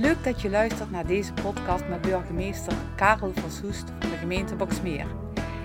Leuk 0.00 0.24
dat 0.24 0.40
je 0.40 0.50
luistert 0.50 0.90
naar 0.90 1.06
deze 1.06 1.32
podcast 1.32 1.88
met 1.88 2.00
burgemeester 2.00 2.72
Karel 2.96 3.32
van 3.32 3.50
Soest 3.50 3.84
van 3.98 4.10
de 4.10 4.16
gemeente 4.16 4.54
Boksmeer. 4.54 5.06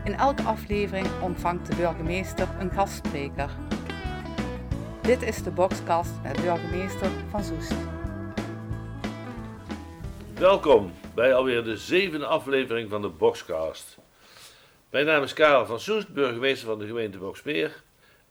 In 0.04 0.14
elke 0.14 0.42
aflevering 0.42 1.08
ontvangt 1.22 1.68
de 1.68 1.76
burgemeester 1.76 2.48
een 2.60 2.72
gastspreker. 2.72 3.50
Dit 5.02 5.22
is 5.22 5.44
de 5.44 5.52
Boxcast 5.52 6.12
met 6.24 6.42
burgemeester 6.42 7.10
van 7.30 7.44
Soest. 7.44 7.74
Welkom 10.34 10.92
bij 11.16 11.34
alweer 11.34 11.64
de 11.64 11.78
zevende 11.78 12.26
aflevering 12.26 12.90
van 12.90 13.02
de 13.02 13.10
Boxcast. 13.10 13.98
Mijn 14.90 15.06
naam 15.06 15.24
is 15.24 15.34
Karel 15.34 15.66
van 15.66 15.80
Soest, 15.80 16.14
burgemeester 16.14 16.68
van 16.68 16.80
de 16.80 16.88
gemeente 16.88 17.18
Boksmeer. 17.18 17.82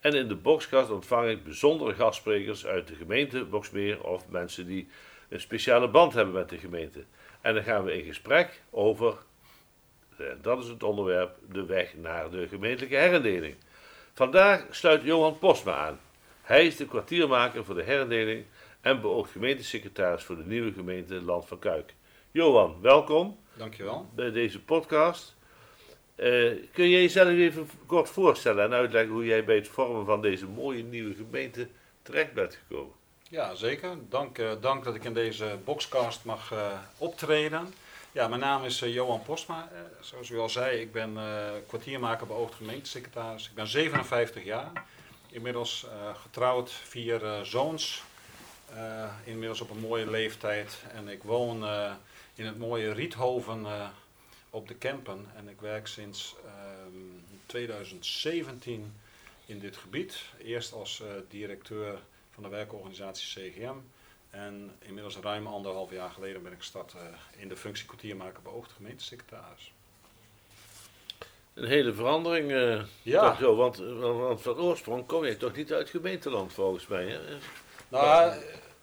En 0.01 0.15
in 0.15 0.29
de 0.29 0.37
Boxcast 0.37 0.91
ontvang 0.91 1.29
ik 1.29 1.45
bijzondere 1.45 1.95
gastsprekers 1.95 2.67
uit 2.67 2.87
de 2.87 2.95
gemeente 2.95 3.45
Boksmeer 3.45 4.05
of 4.05 4.29
mensen 4.29 4.67
die 4.67 4.89
een 5.33 5.41
speciale 5.41 5.89
band 5.89 6.13
hebben 6.13 6.35
met 6.35 6.49
de 6.49 6.59
gemeente. 6.59 7.05
En 7.41 7.55
dan 7.55 7.63
gaan 7.63 7.85
we 7.85 7.97
in 7.99 8.05
gesprek 8.05 8.63
over, 8.71 9.17
eh, 10.17 10.27
dat 10.43 10.63
is 10.63 10.69
het 10.69 10.83
onderwerp, 10.83 11.37
de 11.53 11.65
weg 11.65 11.97
naar 11.97 12.31
de 12.31 12.49
gemeentelijke 12.49 12.97
herindeling. 12.97 13.55
Vandaag 14.15 14.67
sluit 14.71 15.03
Johan 15.03 15.39
Postma 15.39 15.77
aan. 15.77 16.01
Hij 16.43 16.67
is 16.67 16.77
de 16.77 16.87
kwartiermaker 16.87 17.65
voor 17.65 17.75
de 17.75 17.83
herindeling 17.83 18.45
en 18.81 19.01
beoogt 19.01 19.31
gemeentesecretaris 19.31 20.25
voor 20.25 20.37
de 20.37 20.47
nieuwe 20.47 20.73
gemeente 20.73 21.23
Land 21.23 21.47
van 21.47 21.59
Kuik. 21.59 21.95
Johan, 22.31 22.81
welkom. 22.81 23.39
Dankjewel. 23.55 24.09
Bij 24.15 24.31
deze 24.31 24.63
podcast. 24.63 25.37
Uh, 26.17 26.53
kun 26.73 26.89
je 26.89 27.01
jezelf 27.01 27.29
even 27.29 27.69
kort 27.87 28.09
voorstellen 28.09 28.65
en 28.65 28.73
uitleggen 28.73 29.13
hoe 29.13 29.25
jij 29.25 29.45
bij 29.45 29.55
het 29.55 29.69
vormen 29.69 30.07
van 30.07 30.23
deze 30.23 30.47
mooie 30.47 30.83
nieuwe 30.83 31.15
gemeente 31.15 31.69
terecht 32.03 32.33
bent 32.33 32.59
gekomen? 32.67 33.02
Ja, 33.33 33.55
zeker. 33.55 33.97
Dank, 34.09 34.39
uh, 34.39 34.53
dank 34.61 34.85
dat 34.85 34.95
ik 34.95 35.05
in 35.05 35.15
deze 35.15 35.59
boxcast 35.65 36.25
mag 36.25 36.53
uh, 36.53 36.79
optreden. 36.99 37.75
Ja, 38.13 38.29
mijn 38.29 38.41
naam 38.41 38.65
is 38.65 38.79
Johan 38.79 39.23
Postma. 39.23 39.69
zoals 40.01 40.31
u 40.31 40.39
al 40.39 40.49
zei, 40.49 40.81
ik 40.81 40.93
ben 40.93 41.19
kwartiermaker 41.67 42.27
beoogd 42.27 42.55
gemeentesecretaris. 42.55 43.49
Ik 43.49 43.55
ben 43.55 43.67
57 43.67 44.45
jaar. 44.45 44.71
Inmiddels 45.31 45.87
getrouwd, 46.23 46.71
vier 46.71 47.41
zoons. 47.43 48.03
inmiddels 49.25 49.61
op 49.61 49.71
een 49.71 49.81
mooie 49.81 50.11
leeftijd. 50.11 50.83
En 50.95 51.09
ik 51.09 51.23
woon 51.23 51.67
in 52.35 52.47
het 52.47 52.59
mooie 52.59 52.93
Riethoven 52.93 53.67
op 54.51 54.69
de 54.69 54.75
Kempen. 54.75 55.27
En 55.37 55.49
ik 55.49 55.61
werk 55.61 55.87
sinds 55.87 56.37
2017 57.47 58.75
ehm, 58.75 58.83
in 59.47 59.59
dit 59.59 59.77
gebied. 59.77 60.23
Eerst 60.39 60.73
als 60.73 61.03
directeur 61.29 61.99
van 62.33 62.43
de 62.43 62.49
werkorganisatie 62.49 63.51
CGM. 63.51 63.77
En 64.31 64.77
inmiddels 64.79 65.17
ruim 65.17 65.47
anderhalf 65.47 65.91
jaar 65.91 66.11
geleden 66.11 66.43
ben 66.43 66.53
ik 66.53 66.59
gestart 66.59 66.95
uh, 66.97 67.01
in 67.41 67.49
de 67.49 67.57
functie 67.57 67.87
kwartiermaker 67.87 68.43
beoogd 68.43 68.73
gemeentesecretaris. 68.73 69.73
Een 71.55 71.69
hele 71.69 71.93
verandering, 71.93 72.51
uh, 72.51 72.83
ja. 73.03 73.37
Zo, 73.37 73.57
want, 73.57 73.77
want, 74.01 74.43
van 74.43 74.59
oorsprong 74.59 75.07
kom 75.07 75.25
je 75.25 75.37
toch 75.37 75.57
niet 75.57 75.73
uit 75.73 75.91
gemeenteland 75.91 76.53
volgens 76.53 76.87
mij? 76.87 77.07
Hè? 77.07 77.19
Nou, 77.89 78.35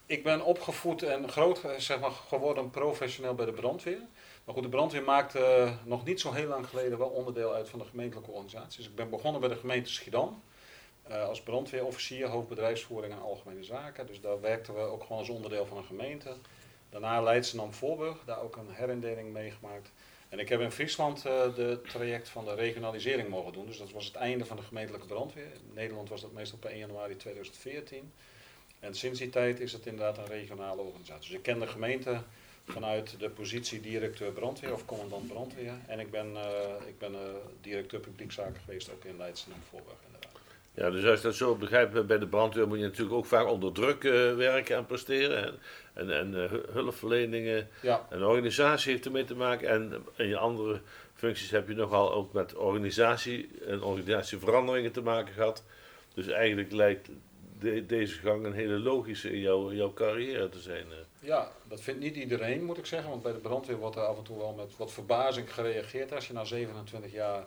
ik 0.06 0.24
ben 0.24 0.42
opgevoed 0.42 1.04
en 1.04 1.30
groot 1.30 1.62
zeg 1.78 2.00
maar, 2.00 2.12
geworden 2.12 2.70
professioneel 2.70 3.36
bij 3.36 3.46
de 3.46 3.52
brandweer. 3.52 4.02
Maar 4.44 4.54
goed, 4.54 4.64
de 4.64 4.70
brandweer 4.70 5.04
maakte 5.04 5.40
uh, 5.40 5.72
nog 5.84 6.06
niet 6.06 6.20
zo 6.20 6.32
heel 6.32 6.48
lang 6.48 6.68
geleden 6.68 6.98
wel 6.98 7.08
onderdeel 7.08 7.54
uit 7.54 7.70
van 7.70 7.80
de 7.80 7.86
gemeentelijke 7.86 8.32
organisaties. 8.32 8.76
Dus 8.76 8.86
ik 8.86 8.96
ben 8.96 9.10
begonnen 9.10 9.42
bij 9.42 9.50
de 9.50 9.56
gemeente 9.56 9.90
Schiedam. 9.90 10.42
Uh, 11.10 11.28
als 11.28 11.42
brandweerofficier, 11.42 12.28
hoofdbedrijfsvoering 12.28 13.14
en 13.14 13.22
algemene 13.22 13.64
zaken. 13.64 14.08
Dus 14.08 14.22
daar 14.22 14.42
werkten 14.42 14.74
we 14.76 14.80
ook 14.80 15.02
gewoon 15.02 15.18
als 15.18 15.30
onderdeel 15.30 15.66
van 15.66 15.78
een 15.78 15.84
gemeente. 15.84 16.34
Daarna 16.90 17.22
Leidschendam 17.22 17.74
Voorburg, 17.74 18.18
daar 18.26 18.42
ook 18.42 18.56
een 18.56 18.70
herindeling 18.70 19.34
meegemaakt. 19.34 19.92
En 20.30 20.40
ik 20.40 20.50
heb 20.50 20.60
in 20.60 20.72
Friesland 20.72 21.18
uh, 21.18 21.56
de 21.56 21.82
traject 21.88 22.30
van 22.30 22.46
de 22.46 22.54
regionalisering 22.54 23.30
mogen 23.30 23.54
doen. 23.54 23.66
Dus 23.66 23.78
dat 23.78 23.92
was 23.92 24.06
het 24.06 24.16
einde 24.16 24.46
van 24.46 24.58
de 24.58 24.64
gemeentelijke 24.64 25.08
brandweer. 25.08 25.46
In 25.46 25.74
Nederland 25.74 26.10
was 26.10 26.22
dat 26.22 26.32
meestal 26.32 26.58
op 26.58 26.66
1 26.66 26.78
januari 26.78 27.16
2014. 27.16 28.12
En 28.80 28.96
sinds 28.96 29.20
die 29.20 29.30
tijd 29.30 29.60
is 29.60 29.74
het 29.74 29.86
inderdaad 29.86 30.18
een 30.18 30.26
regionale 30.26 30.82
organisatie. 30.82 31.30
Dus 31.30 31.38
ik 31.38 31.44
ken 31.44 31.60
de 31.60 31.68
gemeente 31.68 32.22
vanuit 32.66 33.20
de 33.20 33.30
positie 33.30 33.82
directeur 33.82 34.32
brandweer 34.32 34.74
of 34.74 34.86
commandant 34.86 35.28
brandweer. 35.28 35.74
En 35.88 36.00
ik 36.00 36.12
ben, 36.12 36.32
uh, 36.34 36.88
ik 36.88 36.98
ben 36.98 37.16
directeur 37.62 38.00
publiekzaken 38.00 38.62
geweest 38.66 38.92
ook 38.92 39.04
in 39.04 39.18
Leidsen 39.18 39.52
en 39.52 39.62
Voorburg. 39.70 39.98
Ja, 40.80 40.90
dus 40.90 41.06
als 41.06 41.22
je 41.22 41.28
dat 41.28 41.36
zo 41.36 41.56
begrijpt, 41.56 42.08
bij 42.08 42.20
de 42.20 42.28
brandweer 42.28 42.68
moet 42.68 42.78
je 42.78 42.84
natuurlijk 42.84 43.16
ook 43.16 43.26
vaak 43.26 43.48
onder 43.48 43.74
druk 43.74 44.04
uh, 44.04 44.36
werken 44.36 44.76
en 44.76 44.86
presteren. 44.86 45.60
En, 45.94 46.10
en, 46.10 46.36
en 46.36 46.50
hulpverleningen 46.72 47.68
ja. 47.82 48.08
en 48.10 48.24
organisatie 48.24 48.92
heeft 48.92 49.06
ermee 49.06 49.24
te 49.24 49.36
maken. 49.36 49.70
En 49.70 50.06
in 50.16 50.28
je 50.28 50.38
andere 50.38 50.82
functies 51.14 51.52
heb 51.52 51.68
je 51.68 51.76
nogal 51.76 52.14
ook 52.14 52.34
met 52.34 52.56
organisatie 52.56 53.50
en 53.68 53.84
organisatieveranderingen 53.84 54.92
te 54.92 55.02
maken 55.02 55.34
gehad. 55.34 55.64
Dus 56.14 56.28
eigenlijk 56.28 56.72
lijkt 56.72 57.10
de, 57.60 57.86
deze 57.86 58.20
gang 58.20 58.46
een 58.46 58.54
hele 58.54 58.80
logische 58.80 59.32
in 59.32 59.40
jouw, 59.40 59.74
jouw 59.74 59.94
carrière 59.94 60.50
te 60.50 60.60
zijn. 60.60 60.86
Ja, 61.20 61.52
dat 61.68 61.82
vindt 61.82 62.00
niet 62.00 62.16
iedereen, 62.16 62.64
moet 62.64 62.78
ik 62.78 62.86
zeggen. 62.86 63.10
Want 63.10 63.24
bij 63.24 63.34
de 63.34 63.40
brandweer 63.40 63.78
wordt 63.78 63.96
er 63.96 64.02
af 64.02 64.18
en 64.18 64.24
toe 64.24 64.38
wel 64.38 64.54
met 64.54 64.78
wat 64.78 64.92
verbazing 64.92 65.54
gereageerd 65.54 66.14
als 66.14 66.28
je 66.28 66.34
na 66.34 66.44
27 66.44 67.12
jaar 67.12 67.46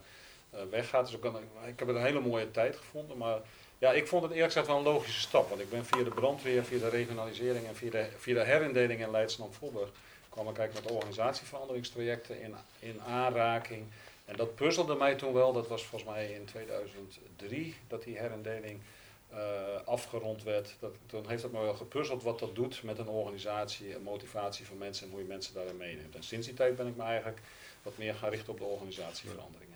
weggaat. 0.71 1.07
Dus 1.07 1.15
ik, 1.15 1.25
ik 1.67 1.79
heb 1.79 1.89
een 1.89 2.03
hele 2.03 2.21
mooie 2.21 2.51
tijd 2.51 2.77
gevonden. 2.77 3.17
Maar 3.17 3.41
ja, 3.79 3.93
ik 3.93 4.07
vond 4.07 4.23
het 4.23 4.33
eerlijk 4.33 4.53
gezegd 4.53 4.67
wel 4.67 4.77
een 4.77 4.93
logische 4.93 5.21
stap. 5.21 5.49
Want 5.49 5.61
ik 5.61 5.71
ben 5.71 5.85
via 5.85 6.03
de 6.03 6.11
brandweer, 6.11 6.65
via 6.65 6.79
de 6.79 6.89
regionalisering 6.89 7.67
en 7.67 7.77
via 7.77 7.91
de, 7.91 8.09
via 8.17 8.35
de 8.35 8.45
herindeling 8.45 9.01
in 9.01 9.11
Leidschendam-Voorburg 9.11 9.91
kwam 10.29 10.49
ik 10.49 10.55
kijken 10.55 10.83
met 10.83 10.93
organisatieveranderingstrajecten 10.93 12.41
in, 12.41 12.55
in 12.79 13.01
aanraking. 13.01 13.85
En 14.25 14.37
dat 14.37 14.55
puzzelde 14.55 14.95
mij 14.95 15.15
toen 15.15 15.33
wel. 15.33 15.53
Dat 15.53 15.69
was 15.69 15.85
volgens 15.85 16.11
mij 16.11 16.33
in 16.33 16.45
2003 16.45 17.77
dat 17.89 18.03
die 18.03 18.19
herindeling 18.19 18.81
uh, 19.33 19.39
afgerond 19.85 20.43
werd, 20.43 20.75
dat, 20.79 20.93
dan 21.07 21.29
heeft 21.29 21.43
dat 21.43 21.53
me 21.53 21.61
wel 21.61 21.75
gepuzzeld 21.75 22.23
wat 22.23 22.39
dat 22.39 22.55
doet 22.55 22.83
met 22.83 22.99
een 22.99 23.09
organisatie 23.09 23.95
en 23.95 24.03
motivatie 24.03 24.67
van 24.67 24.79
mensen 24.79 25.07
en 25.07 25.13
hoe 25.13 25.21
je 25.21 25.27
mensen 25.27 25.55
daarin 25.55 25.77
meeneemt. 25.77 26.15
En 26.15 26.23
sinds 26.23 26.47
die 26.47 26.57
tijd 26.57 26.77
ben 26.77 26.87
ik 26.87 26.97
me 26.97 27.03
eigenlijk 27.03 27.41
wat 27.83 27.99
meer 27.99 28.15
gaan 28.15 28.31
richten 28.31 28.53
op 28.53 28.59
de 28.59 28.65
organisatieverandering. 28.65 29.72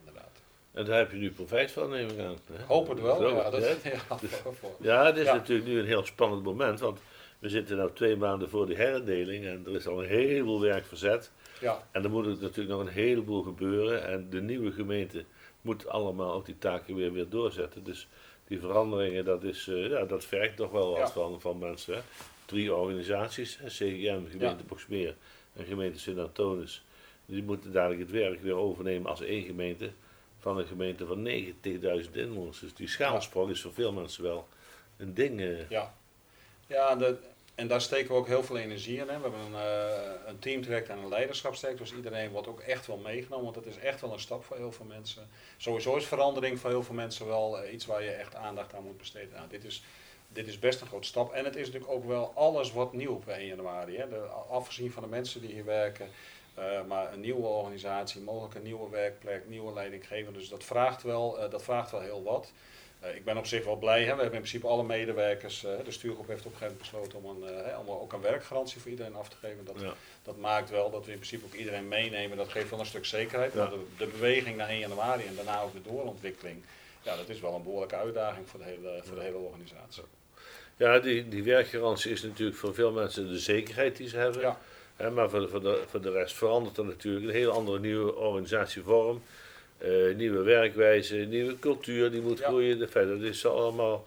En 0.76 0.84
daar 0.84 0.98
heb 0.98 1.10
je 1.10 1.16
nu 1.16 1.30
profijt 1.30 1.70
van, 1.70 1.90
neem 1.90 2.08
ik 2.08 2.18
aan. 2.18 2.36
Hè? 2.52 2.64
Hoop 2.64 2.88
het 2.88 3.00
wel, 3.00 3.28
ja. 3.28 3.50
Dat, 3.50 3.62
ja, 3.82 4.16
dus, 4.20 4.42
ja, 4.80 5.04
het 5.06 5.16
is 5.16 5.26
natuurlijk 5.26 5.68
nu 5.68 5.78
een 5.78 5.86
heel 5.86 6.04
spannend 6.04 6.42
moment, 6.42 6.80
want 6.80 7.00
we 7.38 7.48
zitten 7.48 7.78
nu 7.78 7.88
twee 7.92 8.16
maanden 8.16 8.50
voor 8.50 8.66
de 8.66 8.74
herindeling 8.74 9.44
en 9.44 9.62
er 9.66 9.74
is 9.74 9.86
al 9.86 10.02
een 10.02 10.08
heleboel 10.08 10.60
werk 10.60 10.86
verzet. 10.86 11.30
Ja. 11.60 11.82
En 11.90 12.04
er 12.04 12.10
moet 12.10 12.40
natuurlijk 12.40 12.68
nog 12.68 12.80
een 12.80 12.92
heleboel 12.92 13.42
gebeuren 13.42 14.06
en 14.06 14.30
de 14.30 14.40
nieuwe 14.40 14.72
gemeente 14.72 15.24
moet 15.60 15.88
allemaal 15.88 16.32
ook 16.32 16.46
die 16.46 16.58
taken 16.58 16.94
weer, 16.94 17.12
weer 17.12 17.28
doorzetten. 17.28 17.84
Dus 17.84 18.08
die 18.46 18.60
veranderingen, 18.60 19.24
dat, 19.24 19.44
is, 19.44 19.66
uh, 19.66 19.88
ja, 19.88 20.04
dat 20.04 20.24
vergt 20.24 20.56
toch 20.56 20.70
wel 20.70 20.98
wat 20.98 21.12
van, 21.12 21.40
van 21.40 21.58
mensen. 21.58 21.94
Hè? 21.94 22.00
Drie 22.44 22.74
organisaties, 22.74 23.58
CGM, 23.66 24.20
gemeente 24.30 24.44
ja. 24.62 24.68
Boksmeer 24.68 25.14
en 25.52 25.64
gemeente 25.64 25.98
Sint-Antonis. 25.98 26.84
Die 27.26 27.42
moeten 27.42 27.72
dadelijk 27.72 28.00
het 28.00 28.10
werk 28.10 28.42
weer 28.42 28.56
overnemen 28.56 29.10
als 29.10 29.20
één 29.20 29.44
gemeente 29.44 29.90
van 30.46 30.58
een 30.58 30.66
gemeente 30.66 31.06
van 31.06 31.28
90.000 31.28 32.10
inwoners. 32.12 32.58
Dus 32.58 32.74
die 32.74 32.88
schaalsprong 32.88 33.50
is 33.50 33.60
voor 33.60 33.72
veel 33.72 33.92
mensen 33.92 34.22
wel 34.22 34.48
een 34.96 35.14
ding. 35.14 35.40
Uh. 35.40 35.70
Ja, 35.70 35.94
ja 36.66 36.96
en 37.54 37.68
daar 37.68 37.80
steken 37.80 38.08
we 38.08 38.14
ook 38.14 38.26
heel 38.26 38.42
veel 38.42 38.56
energie 38.56 38.98
in. 38.98 39.08
Hè. 39.08 39.16
We 39.16 39.22
hebben 39.22 39.40
een, 39.40 39.52
uh, 39.52 40.58
een 40.60 40.64
en 40.88 40.98
een 40.98 41.08
leiderschapstraject. 41.08 41.80
Dus 41.80 41.94
iedereen 41.94 42.30
wordt 42.30 42.48
ook 42.48 42.60
echt 42.60 42.86
wel 42.86 42.96
meegenomen. 42.96 43.44
Want 43.44 43.64
dat 43.64 43.74
is 43.74 43.78
echt 43.78 44.00
wel 44.00 44.12
een 44.12 44.20
stap 44.20 44.44
voor 44.44 44.56
heel 44.56 44.72
veel 44.72 44.84
mensen. 44.84 45.28
Sowieso 45.56 45.96
is 45.96 46.06
verandering 46.06 46.60
voor 46.60 46.70
heel 46.70 46.82
veel 46.82 46.94
mensen 46.94 47.26
wel 47.26 47.64
uh, 47.64 47.72
iets 47.72 47.86
waar 47.86 48.02
je 48.02 48.10
echt 48.10 48.34
aandacht 48.34 48.74
aan 48.74 48.82
moet 48.82 48.98
besteden. 48.98 49.34
Nou, 49.34 49.48
dit, 49.48 49.64
is, 49.64 49.82
dit 50.28 50.46
is 50.46 50.58
best 50.58 50.80
een 50.80 50.86
grote 50.86 51.06
stap. 51.06 51.32
En 51.32 51.44
het 51.44 51.56
is 51.56 51.66
natuurlijk 51.66 51.92
ook 51.92 52.04
wel 52.04 52.32
alles 52.34 52.72
wat 52.72 52.92
nieuw 52.92 53.12
op 53.12 53.28
1 53.28 53.46
januari. 53.46 53.96
Hè. 53.96 54.18
Afgezien 54.50 54.92
van 54.92 55.02
de 55.02 55.08
mensen 55.08 55.40
die 55.40 55.52
hier 55.52 55.64
werken. 55.64 56.08
Uh, 56.58 56.84
maar 56.88 57.12
een 57.12 57.20
nieuwe 57.20 57.46
organisatie, 57.46 58.20
mogelijk 58.20 58.54
een 58.54 58.62
nieuwe 58.62 58.90
werkplek, 58.90 59.48
nieuwe 59.48 59.72
leidinggever. 59.72 60.32
Dus 60.32 60.48
dat 60.48 60.64
vraagt 60.64 61.02
wel, 61.02 61.50
dat 61.50 61.62
vraagt 61.62 61.90
wel 61.90 62.00
heel 62.00 62.22
wat. 62.22 62.52
Uh, 63.04 63.14
ik 63.14 63.24
ben 63.24 63.36
op 63.36 63.46
zich 63.46 63.64
wel 63.64 63.76
blij. 63.76 63.98
Hè. 63.98 64.02
We 64.04 64.08
hebben 64.08 64.24
in 64.24 64.30
principe 64.30 64.66
alle 64.66 64.84
medewerkers. 64.84 65.60
De 65.60 65.84
stuurgroep 65.88 66.28
heeft 66.28 66.46
op 66.46 66.52
een 66.52 66.58
gegeven 66.58 66.78
moment 66.90 67.08
besloten 67.08 67.22
om, 67.22 67.42
een, 67.42 67.78
om 67.78 67.90
ook 67.90 68.12
een 68.12 68.20
werkgarantie 68.20 68.80
voor 68.80 68.90
iedereen 68.90 69.14
af 69.14 69.28
te 69.28 69.36
geven. 69.36 69.64
Dat, 69.64 69.80
ja. 69.80 69.94
dat 70.22 70.36
maakt 70.36 70.70
wel 70.70 70.90
dat 70.90 71.04
we 71.04 71.12
in 71.12 71.18
principe 71.18 71.44
ook 71.44 71.54
iedereen 71.54 71.88
meenemen. 71.88 72.36
Dat 72.36 72.48
geeft 72.48 72.70
wel 72.70 72.78
een 72.78 72.86
stuk 72.86 73.04
zekerheid. 73.04 73.52
Ja. 73.52 73.66
De, 73.66 73.84
de, 73.98 74.06
beweging 74.06 74.56
naar 74.56 74.68
1 74.68 74.78
januari 74.78 75.26
en 75.26 75.34
daarna 75.34 75.60
ook 75.60 75.72
de 75.72 75.82
doorontwikkeling. 75.82 76.62
Ja, 77.02 77.16
dat 77.16 77.28
is 77.28 77.40
wel 77.40 77.54
een 77.54 77.62
behoorlijke 77.62 77.96
uitdaging 77.96 78.48
voor 78.48 78.60
de 78.60 78.64
hele, 78.64 79.00
voor 79.02 79.16
de 79.16 79.22
hele 79.22 79.36
organisatie. 79.36 80.02
Ja, 80.76 80.98
die, 80.98 81.28
die 81.28 81.42
werkgarantie 81.42 82.10
is 82.10 82.22
natuurlijk 82.22 82.58
voor 82.58 82.74
veel 82.74 82.92
mensen 82.92 83.28
de 83.28 83.38
zekerheid 83.38 83.96
die 83.96 84.08
ze 84.08 84.16
hebben. 84.16 84.40
Ja. 84.40 84.58
Maar 85.14 85.30
voor 85.30 85.40
de, 85.40 85.48
voor, 85.48 85.60
de, 85.60 85.82
voor 85.86 86.00
de 86.00 86.10
rest 86.10 86.34
verandert 86.34 86.76
er 86.76 86.84
natuurlijk 86.84 87.26
een 87.26 87.32
heel 87.32 87.50
andere 87.50 87.78
nieuwe 87.78 88.14
organisatievorm. 88.14 89.22
Uh, 89.84 90.14
nieuwe 90.14 90.42
werkwijze, 90.42 91.16
nieuwe 91.16 91.58
cultuur 91.58 92.10
die 92.10 92.20
moet 92.20 92.38
ja. 92.38 92.46
groeien. 92.46 92.90
Verder, 92.90 93.18
dat 93.20 93.28
is 93.28 93.46
allemaal 93.46 94.06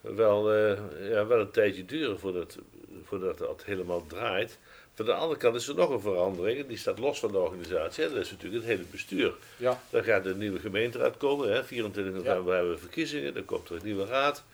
wel, 0.00 0.54
uh, 0.54 0.78
ja, 1.10 1.26
wel 1.26 1.40
een 1.40 1.50
tijdje 1.50 1.84
duren 1.84 2.18
voordat, 2.18 2.58
voordat 3.04 3.38
het 3.38 3.64
helemaal 3.64 4.06
draait. 4.06 4.58
Van 4.94 5.04
de 5.04 5.12
andere 5.12 5.40
kant 5.40 5.54
is 5.54 5.68
er 5.68 5.74
nog 5.74 5.90
een 5.90 6.00
verandering, 6.00 6.66
die 6.66 6.76
staat 6.76 6.98
los 6.98 7.18
van 7.18 7.32
de 7.32 7.38
organisatie. 7.38 8.08
Dat 8.08 8.16
is 8.16 8.30
natuurlijk 8.30 8.64
het 8.64 8.72
hele 8.72 8.88
bestuur. 8.90 9.32
Ja, 9.56 9.82
Dan 9.90 10.04
gaat 10.04 10.24
de 10.24 10.34
nieuwe 10.34 10.58
gemeenteraad 10.58 11.16
komen. 11.16 11.52
Hè. 11.52 11.64
24 11.64 12.14
november 12.14 12.54
hebben 12.54 12.72
we 12.72 12.78
verkiezingen, 12.78 13.34
dan 13.34 13.44
komt 13.44 13.68
er 13.68 13.76
een 13.76 13.84
nieuwe 13.84 14.06
raad. 14.06 14.44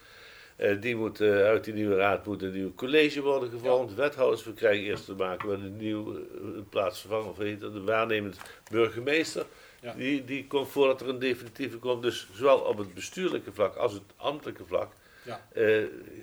Eh, 0.60 0.80
die 0.80 0.96
moet, 0.96 1.20
eh, 1.20 1.28
uit 1.44 1.64
die 1.64 1.74
nieuwe 1.74 1.94
raad 1.96 2.26
moet 2.26 2.42
een 2.42 2.52
nieuw 2.52 2.74
college 2.74 3.20
worden 3.22 3.50
gevormd. 3.50 3.94
Wethouders, 3.94 4.44
we 4.44 4.52
krijgen 4.52 4.84
eerst 4.84 5.04
te 5.04 5.14
maken 5.14 5.48
met 5.48 5.58
een 5.58 5.76
nieuw 5.76 6.14
eh, 6.16 6.22
plaatsvervanger, 6.68 7.28
of 7.30 7.38
heet 7.38 7.60
dat, 7.60 7.72
de 7.72 7.82
waarnemend 7.82 8.36
burgemeester. 8.70 9.44
Ja. 9.80 9.92
Die, 9.92 10.24
die 10.24 10.46
komt 10.46 10.68
voordat 10.68 11.00
er 11.00 11.08
een 11.08 11.18
definitieve 11.18 11.76
komt. 11.76 12.02
Dus 12.02 12.28
zowel 12.32 12.58
op 12.58 12.78
het 12.78 12.94
bestuurlijke 12.94 13.52
vlak 13.52 13.76
als 13.76 13.92
het 13.92 14.02
ambtelijke 14.16 14.64
vlak 14.66 14.92
ja, 15.22 15.40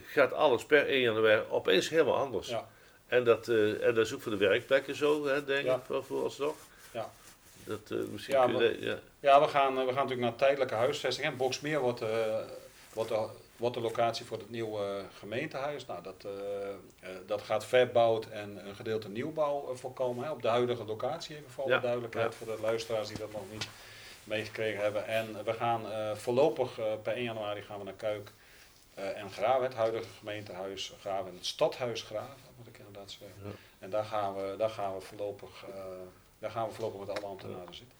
gaat 0.06 0.34
alles 0.34 0.66
per 0.66 0.86
1 0.88 1.02
januari 1.02 1.42
opeens 1.50 1.90
helemaal 1.90 2.18
anders. 2.18 2.48
ja. 2.48 2.68
En, 3.08 3.24
dat, 3.24 3.48
eh, 3.48 3.86
en 3.88 3.96
dat 3.96 4.06
is 4.06 4.14
ook 4.14 4.22
voor 4.22 4.32
de 4.32 4.38
werkplekken 4.38 4.96
zo, 4.96 5.26
hè, 5.26 5.44
denk 5.44 5.68
ik, 5.68 5.82
wel 5.88 6.04
vooralsnog. 6.04 6.56
Ja. 6.92 7.12
Dat, 7.64 7.94
misschien 8.12 8.36
Ja, 8.36 8.48
dat- 8.48 9.00
ja. 9.20 9.42
We 9.42 9.48
gaan, 9.48 9.74
we 9.76 9.80
gaan 9.86 9.94
natuurlijk 9.94 10.20
naar 10.20 10.36
tijdelijke 10.36 10.74
huisvesting. 10.76 11.28
En 11.28 11.38
Boksmeer 11.38 11.80
wordt, 11.80 12.02
wordt, 12.94 13.12
wordt 13.58 13.76
de 13.76 13.82
locatie 13.82 14.26
voor 14.26 14.38
het 14.38 14.50
nieuwe 14.50 14.84
eh, 14.86 15.04
gemeentehuis. 15.20 15.86
Nou, 15.86 16.04
dat, 16.04 16.26
eh, 16.26 16.70
eh, 16.70 17.16
dat 17.26 17.42
gaat 17.42 17.66
verbouwd 17.66 18.26
en 18.26 18.68
een 18.68 18.76
gedeelte 18.76 19.10
nieuwbouw 19.10 19.70
eh, 19.72 19.76
voorkomen. 19.76 20.24
Hè, 20.24 20.32
op 20.32 20.42
de 20.42 20.48
huidige 20.48 20.86
locatie, 20.86 21.36
even 21.36 21.52
voor 21.52 21.68
Ja, 21.70 21.76
de 21.76 21.82
duidelijkheid 21.82 22.32
ja. 22.32 22.38
voor 22.46 22.56
de 22.56 22.62
luisteraars 22.62 23.08
die 23.08 23.18
dat 23.18 23.32
nog 23.32 23.42
niet 23.52 23.68
meegekregen 24.24 24.82
hebben. 24.82 25.06
En 25.08 25.44
we 25.46 25.54
gaan 25.54 25.82
voorlopig 26.18 26.80
per 27.04 27.14
1 27.14 27.24
januari 27.24 27.62
gaan 27.62 27.78
we 27.78 27.84
naar 27.84 27.94
Kuik 27.94 28.32
en 28.94 29.30
Graven, 29.32 29.64
het 29.64 29.74
huidige 29.74 30.10
gemeentehuis 30.20 30.94
Graven 31.00 31.28
en 31.30 31.36
het 31.36 31.46
stadhuis 31.46 32.02
Graven, 32.02 32.36
moet 32.58 32.68
ik 32.68 32.78
inderdaad 32.78 33.12
zeggen. 33.12 33.38
Ja. 33.44 33.50
En 33.80 33.90
daar 33.90 34.04
gaan 34.04 34.36
we, 34.36 34.56
daar 34.58 34.70
gaan 34.70 34.96
we 34.96 35.02
voorlopig, 35.02 35.66
daar 36.40 36.52
gaan 36.52 36.68
we 36.68 36.74
voorlopig 36.74 37.08
met 37.08 37.18
alle 37.18 37.28
ambtenaren 37.28 37.74
zitten. 37.74 37.96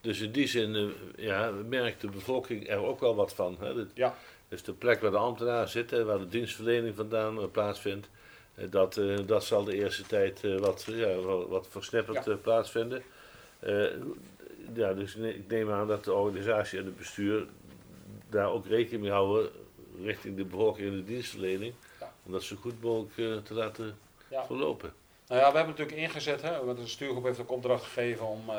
Dus 0.00 0.20
in 0.20 0.32
die 0.32 0.46
zin 0.46 0.94
ja, 1.16 1.50
merkt 1.50 2.00
de 2.00 2.08
bevolking 2.08 2.68
er 2.68 2.84
ook 2.84 3.00
wel 3.00 3.14
wat 3.14 3.34
van. 3.34 3.56
Hè. 3.60 3.74
Dat- 3.74 3.86
Ja. 3.94 4.14
Dus 4.48 4.62
de 4.62 4.72
plek 4.72 5.00
waar 5.00 5.10
de 5.10 5.16
ambtenaren 5.16 5.68
zitten, 5.68 6.06
waar 6.06 6.18
de 6.18 6.28
dienstverlening 6.28 6.94
vandaan 6.96 7.38
eh, 7.40 7.44
plaatsvindt, 7.52 8.08
eh, 8.54 8.64
dat, 8.70 8.96
eh, 8.96 9.18
dat 9.26 9.44
zal 9.44 9.64
de 9.64 9.74
eerste 9.74 10.02
tijd 10.02 10.58
wat, 10.58 10.84
ja, 10.88 11.14
wat, 11.48 11.66
versnipperd 11.70 12.24
Ja. 12.24 12.34
plaatsvinden. 12.36 13.02
Ja, 14.74 14.92
dus 14.94 15.14
ik 15.14 15.20
ne- 15.20 15.34
ik 15.34 15.48
neem 15.48 15.70
aan 15.70 15.88
dat 15.88 16.04
de 16.04 16.12
organisatie 16.12 16.78
en 16.78 16.84
het 16.84 16.96
bestuur 16.96 17.46
daar 18.30 18.50
ook 18.50 18.66
rekening 18.66 19.02
mee 19.02 19.10
houden 19.12 19.50
richting 20.02 20.36
de 20.36 20.44
bevolking 20.44 20.88
en 20.88 20.96
de 20.96 21.04
dienstverlening. 21.04 21.74
Ja. 22.00 22.12
Om 22.26 22.32
dat 22.32 22.42
zo 22.42 22.56
goed 22.56 22.82
mogelijk 22.82 23.44
te 23.44 23.54
laten 23.54 23.98
verlopen. 24.46 24.92
Nou 25.28 25.40
ja, 25.40 25.50
we 25.50 25.56
hebben 25.56 25.74
natuurlijk 25.76 26.06
ingezet, 26.08 26.42
hè, 26.42 26.74
de 26.74 26.86
stuurgroep 26.86 27.24
heeft 27.24 27.40
ook 27.40 27.50
opdracht 27.50 27.84
gegeven 27.84 28.26
om, 28.26 28.40
eh, 28.50 28.54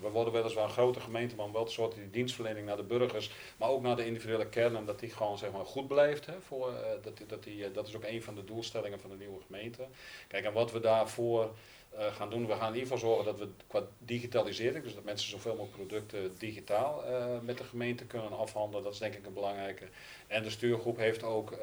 we 0.00 0.08
worden 0.12 0.32
weliswaar 0.32 0.64
een 0.64 0.70
grote 0.70 1.00
gemeente, 1.00 1.34
maar 1.36 1.44
om 1.46 1.52
wel 1.52 1.64
te 1.64 1.72
zorgen 1.72 2.00
die 2.00 2.10
dienstverlening 2.10 2.66
naar 2.66 2.76
de 2.76 2.82
burgers, 2.82 3.30
maar 3.56 3.68
ook 3.68 3.82
naar 3.82 3.96
de 3.96 4.06
individuele 4.06 4.46
kernen, 4.48 4.84
dat 4.84 4.98
die 5.00 5.10
gewoon 5.10 5.38
zeg 5.38 5.50
maar 5.52 5.64
goed 5.66 5.88
blijft. 5.88 6.26
Hè, 6.26 6.40
voor, 6.40 6.68
eh, 6.72 7.02
dat, 7.02 7.16
die- 7.16 7.26
dat, 7.26 7.42
die, 7.42 7.64
eh, 7.64 7.74
dat 7.74 7.86
is 7.88 7.96
ook 7.96 8.04
een 8.04 8.22
van 8.22 8.34
de 8.34 8.44
doelstellingen 8.44 9.00
van 9.00 9.10
de 9.10 9.16
nieuwe 9.16 9.40
gemeente. 9.46 9.86
Kijk, 10.28 10.44
en 10.44 10.52
wat 10.52 10.72
we 10.72 10.80
daarvoor 10.80 11.50
eh, 11.98 12.14
gaan 12.14 12.30
doen, 12.30 12.46
we 12.46 12.52
gaan 12.52 12.68
in 12.72 12.78
ieder 12.78 12.92
geval 12.92 13.08
zorgen 13.08 13.24
dat 13.24 13.38
we 13.38 13.48
qua 13.66 13.82
digitalisering, 13.98 14.84
dus 14.84 14.94
dat 14.94 15.04
mensen 15.04 15.30
zoveel 15.30 15.54
mogelijk 15.56 15.76
producten 15.76 16.34
digitaal 16.38 17.04
eh, 17.04 17.24
met 17.42 17.58
de 17.58 17.64
gemeente 17.64 18.04
kunnen 18.04 18.38
afhandelen, 18.38 18.84
dat 18.84 18.92
is 18.92 18.98
denk 18.98 19.14
ik 19.14 19.26
een 19.26 19.32
belangrijke. 19.32 19.84
En 20.26 20.42
de 20.42 20.50
stuurgroep 20.50 20.96
heeft 20.96 21.22
ook 21.22 21.52
eh, 21.52 21.58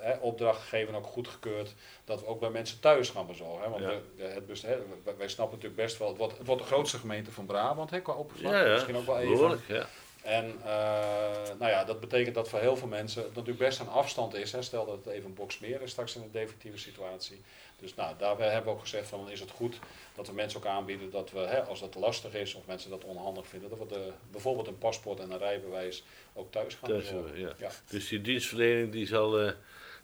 hè, 0.00 0.16
opdracht 0.20 0.60
gegeven 0.60 0.94
en 0.94 1.00
ook 1.00 1.06
goedgekeurd 1.06 1.74
dat 2.04 2.20
we 2.20 2.26
ook 2.26 2.40
bij 2.40 2.50
mensen 2.50 2.80
thuis 2.80 3.10
gaan 3.10 3.26
bezorgen. 3.26 3.62
Hè? 3.62 3.68
Want 3.70 3.82
Ja. 3.82 3.88
we- 3.88 4.02
de- 4.16 4.22
het, 4.22 4.46
best- 4.46 4.62
hè, 4.62 4.76
wij- 5.04 5.16
wij 5.16 5.28
snappen 5.28 5.56
natuurlijk 5.56 5.82
best 5.82 5.98
wel, 5.98 6.08
het 6.08 6.16
wordt, 6.18 6.38
het 6.38 6.46
wordt 6.46 6.62
de 6.62 6.68
grootste 6.68 6.98
gemeente 6.98 7.30
van 7.32 7.46
Brabant 7.46 7.90
hè, 7.90 8.00
qua 8.00 8.12
oppervlakte. 8.12 8.58
Ja, 8.58 8.64
ja, 8.66 8.72
Misschien 8.72 8.96
ook 8.96 9.06
wel 9.06 9.18
even. 9.18 9.32
behoorlijk, 9.32 9.62
ja. 9.68 9.86
En 10.28 10.54
eh, 10.64 11.58
nou 11.58 11.70
ja, 11.70 11.84
dat 11.84 12.00
betekent 12.00 12.34
dat 12.34 12.48
voor 12.48 12.58
heel 12.58 12.76
veel 12.76 12.88
mensen 12.88 13.22
het 13.22 13.34
natuurlijk 13.34 13.58
best 13.58 13.80
een 13.80 13.88
afstand 13.88 14.34
is. 14.34 14.52
Hè. 14.52 14.62
Stel 14.62 14.86
dat 14.86 15.04
het 15.04 15.14
even 15.14 15.28
een 15.28 15.34
box 15.34 15.58
meer 15.58 15.82
is 15.82 15.90
straks 15.90 16.16
in 16.16 16.22
een 16.22 16.30
definitieve 16.30 16.78
situatie. 16.78 17.40
Dus 17.78 17.94
nou, 17.94 18.14
daarbij 18.18 18.48
hebben 18.48 18.72
we 18.72 18.76
ook 18.76 18.80
gezegd 18.80 19.08
van 19.08 19.18
dan 19.18 19.30
is 19.30 19.40
het 19.40 19.50
goed 19.50 19.78
dat 20.14 20.26
we 20.26 20.32
mensen 20.32 20.60
ook 20.60 20.66
aanbieden 20.66 21.10
dat 21.10 21.30
we, 21.30 21.38
hè, 21.38 21.62
als 21.62 21.80
dat 21.80 21.94
lastig 21.94 22.34
is 22.34 22.54
of 22.54 22.66
mensen 22.66 22.90
dat 22.90 23.04
onhandig 23.04 23.46
vinden, 23.46 23.70
dat 23.70 23.78
we 23.78 23.86
de, 23.86 24.12
bijvoorbeeld 24.30 24.66
een 24.66 24.78
paspoort 24.78 25.20
en 25.20 25.30
een 25.30 25.38
rijbewijs 25.38 26.04
ook 26.34 26.52
thuis 26.52 26.74
gaan 26.74 26.88
Thuis 26.88 27.02
bezorgen. 27.02 27.30
hebben, 27.30 27.54
ja. 27.58 27.66
Ja. 27.66 27.70
Dus 27.90 28.08
die 28.08 28.20
dienstverlening 28.20 28.92
die 28.92 29.06
zal, 29.06 29.38
eh, 29.40 29.48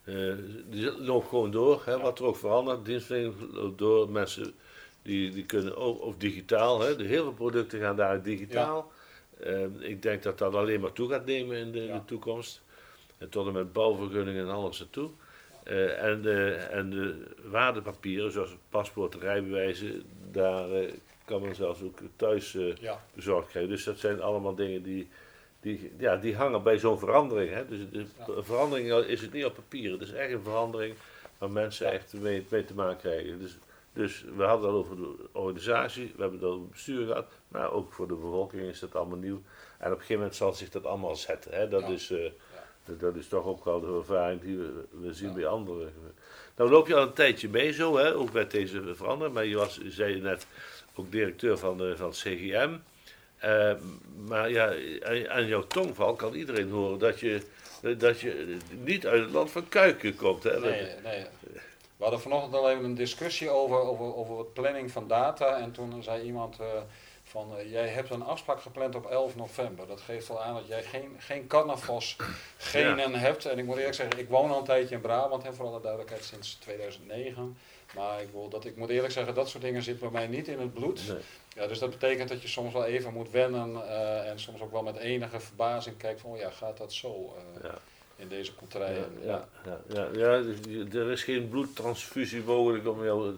eh, 0.05 0.39
die 0.67 1.01
loopt 1.01 1.29
gewoon 1.29 1.51
door. 1.51 1.83
Hè, 1.85 1.93
Ja. 1.93 2.01
Wat 2.01 2.19
er 2.19 2.25
ook 2.25 2.37
verandert, 2.37 2.85
dienstverlening 2.85 3.35
loopt 3.53 3.79
door. 3.79 4.11
Mensen 4.11 4.55
die, 5.03 5.31
die 5.31 5.45
kunnen 5.45 5.77
ook, 5.77 6.01
of 6.01 6.15
digitaal, 6.17 6.81
hè, 6.81 6.97
de 6.97 7.05
heel 7.05 7.23
veel 7.23 7.33
producten 7.33 7.81
gaan 7.81 7.97
daar 7.97 8.23
digitaal. 8.23 8.93
Ik 9.79 10.03
denk 10.03 10.23
dat 10.23 10.39
dat 10.39 10.55
alleen 10.55 10.81
maar 10.81 10.93
toe 10.93 11.09
gaat 11.11 11.27
nemen 11.27 11.57
in 11.57 11.73
de, 11.73 11.83
Ja. 11.83 11.95
de 11.99 12.05
toekomst. 12.05 12.63
En 13.19 13.29
tot 13.29 13.47
en 13.47 13.53
met 13.53 13.73
bouwvergunningen 13.73 14.45
en 14.45 14.51
alles 14.51 14.81
ertoe. 14.81 15.11
Eh, 15.65 16.03
en, 16.05 16.23
de, 16.23 16.51
en 16.51 16.91
de 16.91 17.25
waardepapieren, 17.45 18.33
zoals 18.33 18.57
paspoort, 18.69 19.15
rijbewijzen, 19.15 20.03
daar 20.31 20.71
eh, 20.73 20.93
kan 21.25 21.43
men 21.43 21.55
zelfs 21.55 21.83
ook 21.83 21.99
thuis 22.17 22.55
eh, 22.55 22.77
Ja. 22.77 23.05
bezorgd 23.15 23.49
krijgen. 23.49 23.71
Dus 23.71 23.85
dat 23.85 23.99
zijn 23.99 24.21
allemaal 24.23 24.55
dingen 24.55 24.83
die, 24.83 25.09
die, 25.61 25.93
ja, 25.99 26.17
die 26.17 26.37
hangen 26.37 26.63
bij 26.63 26.79
zo'n 26.79 26.99
verandering. 26.99 27.51
Hè. 27.53 27.67
Dus 27.69 27.79
de 27.93 28.05
Ja. 28.27 28.43
verandering 28.43 28.93
is 28.93 29.21
het 29.21 29.33
niet 29.33 29.45
op 29.45 29.55
papier, 29.55 29.93
het 29.93 30.01
is 30.01 30.13
echt 30.13 30.33
een 30.33 30.43
verandering 30.43 30.95
waar 31.39 31.51
mensen 31.51 31.87
Ja. 31.87 31.93
echt 31.93 32.13
mee, 32.13 32.47
mee 32.49 32.65
te 32.65 32.75
maken 32.75 32.97
krijgen. 32.97 33.39
Dus, 33.39 33.57
dus 33.95 34.25
we 34.37 34.43
hadden 34.43 34.69
het 34.69 34.79
over 34.79 34.97
de 34.97 35.15
organisatie, 35.33 36.13
we 36.17 36.23
hebben 36.23 36.39
het 36.41 36.49
over 36.49 36.61
het 36.63 36.71
bestuur 36.71 37.07
gehad, 37.07 37.27
maar 37.49 37.73
ook 37.73 37.93
voor 37.93 38.09
de 38.09 38.15
bevolking 38.15 38.63
is 38.63 38.79
dat 38.79 38.95
allemaal 38.95 39.19
nieuw. 39.19 39.43
En 39.79 39.87
op 39.87 39.93
een 39.93 39.97
gegeven 39.99 40.17
moment 40.17 40.35
zal 40.35 40.53
zich 40.53 40.69
dat 40.71 40.85
allemaal 40.85 41.17
zetten. 41.17 41.53
Hè. 41.55 41.69
Dat, 41.69 41.81
Ja. 41.83 41.89
is, 41.89 42.11
eh, 42.11 42.31
dat, 42.85 43.01
dat 43.01 43.17
is 43.17 43.29
toch 43.29 43.45
ook 43.47 43.65
wel 43.65 43.81
de 43.81 43.97
ervaring 43.99 44.41
die 44.41 44.57
we, 44.59 44.85
we 44.91 45.13
zien 45.13 45.29
Ja. 45.29 45.35
bij 45.35 45.47
anderen. 45.47 45.93
Nou 46.57 46.71
loop 46.71 46.87
je 46.87 46.95
al 46.95 47.03
een 47.03 47.13
tijdje 47.13 47.49
mee 47.49 47.73
zo, 47.73 47.97
hè, 47.97 48.15
ook 48.15 48.33
met 48.33 48.51
deze 48.51 48.95
verandering, 48.95 49.35
maar 49.35 49.45
je 49.47 49.57
was, 49.57 49.79
je 49.83 49.91
zei 49.91 50.21
net, 50.21 50.47
ook 50.95 51.11
directeur 51.13 51.59
van, 51.59 51.77
de, 51.79 51.97
van 51.97 52.07
het 52.09 52.17
CGM. 52.17 52.75
Eh, 53.37 53.73
maar 54.27 54.51
ja, 54.51 54.75
aan, 55.03 55.29
aan 55.29 55.47
jouw 55.47 55.67
tongval 55.67 56.15
kan 56.15 56.35
iedereen 56.35 56.71
horen 56.71 56.99
dat 56.99 57.21
je, 57.21 57.43
dat 57.99 58.21
je 58.21 58.57
niet 58.71 59.07
uit 59.07 59.23
het 59.23 59.31
land 59.33 59.51
van 59.51 59.69
Kuiken 59.69 60.17
komt. 60.17 60.43
Hè? 60.43 60.61
Nee, 60.61 60.95
nee. 61.03 61.27
We 62.05 62.11
hadden 62.11 62.31
vanochtend 62.31 62.55
al 62.55 62.71
even 62.71 62.85
een 62.85 62.95
discussie 62.95 63.51
over, 63.51 63.77
over, 63.77 64.17
over 64.17 64.39
het 64.39 64.53
planning 64.53 64.91
van 64.91 65.09
data. 65.09 65.57
En 65.57 65.73
toen 65.73 66.03
zei 66.03 66.23
iemand 66.23 66.61
eh, 66.61 66.67
van, 67.23 67.57
eh, 67.57 67.71
jij 67.71 67.89
hebt 67.89 68.11
een 68.11 68.23
afspraak 68.23 68.61
gepland 68.61 68.95
op 68.95 69.07
11 69.07 69.37
november. 69.37 69.87
Dat 69.87 70.01
geeft 70.01 70.31
al 70.31 70.43
aan 70.43 70.55
dat 70.55 70.67
jij 70.67 70.83
geen, 70.83 71.17
geen 71.19 71.47
carnavals 71.47 72.17
genen 72.57 73.15
hebt. 73.15 73.47
En 73.47 73.59
ik 73.59 73.65
moet 73.65 73.77
eerlijk 73.77 73.95
zeggen, 73.95 74.19
ik 74.19 74.29
woon 74.29 74.51
al 74.51 74.59
een 74.59 74.65
tijdje 74.65 74.95
in 74.95 75.01
Brabant, 75.01 75.43
hè, 75.43 75.53
voor 75.53 75.67
alle 75.67 75.81
duidelijkheid, 75.81 76.25
sinds 76.25 76.55
2009. 76.55 77.57
Maar 77.95 78.23
ik, 78.23 78.29
wil 78.33 78.49
dat, 78.49 78.65
ik 78.65 78.77
moet 78.77 78.89
eerlijk 78.89 79.13
zeggen, 79.13 79.35
dat 79.35 79.49
soort 79.49 79.63
dingen 79.63 79.83
zitten 79.83 80.11
bij 80.11 80.21
mij 80.21 80.37
niet 80.37 80.49
in 80.49 80.61
het 80.61 80.75
bloed. 80.75 81.09
Nee. 81.09 81.19
Ja, 81.55 81.67
dus 81.67 81.79
dat 81.79 81.91
betekent 81.91 82.29
dat 82.29 82.43
je 82.43 82.49
soms 82.49 82.73
wel 82.73 82.85
even 82.85 83.13
moet 83.13 83.31
wennen 83.31 83.89
eh, 83.89 84.31
en 84.31 84.39
soms 84.39 84.61
ook 84.61 84.73
wel 84.73 84.83
met 84.83 84.97
enige 84.97 85.41
verbazing 85.41 85.97
kijkt 85.97 86.21
van, 86.21 86.31
oh 86.31 86.39
ja, 86.39 86.51
gaat 86.51 86.77
dat 86.77 86.93
zo 86.93 87.37
Ja. 87.63 87.79
In 88.17 88.29
deze 88.29 88.55
contraille? 88.55 89.05
Ja, 89.25 89.49
ja, 89.65 89.81
ja, 89.89 90.09
ja, 90.13 90.33
ja, 90.33 90.43
dus 90.43 90.95
er 90.95 91.11
is 91.11 91.25
geen 91.25 91.49
bloedtransfusie 91.49 92.43
mogelijk 92.43 92.89
om 92.89 93.05
jou 93.05 93.35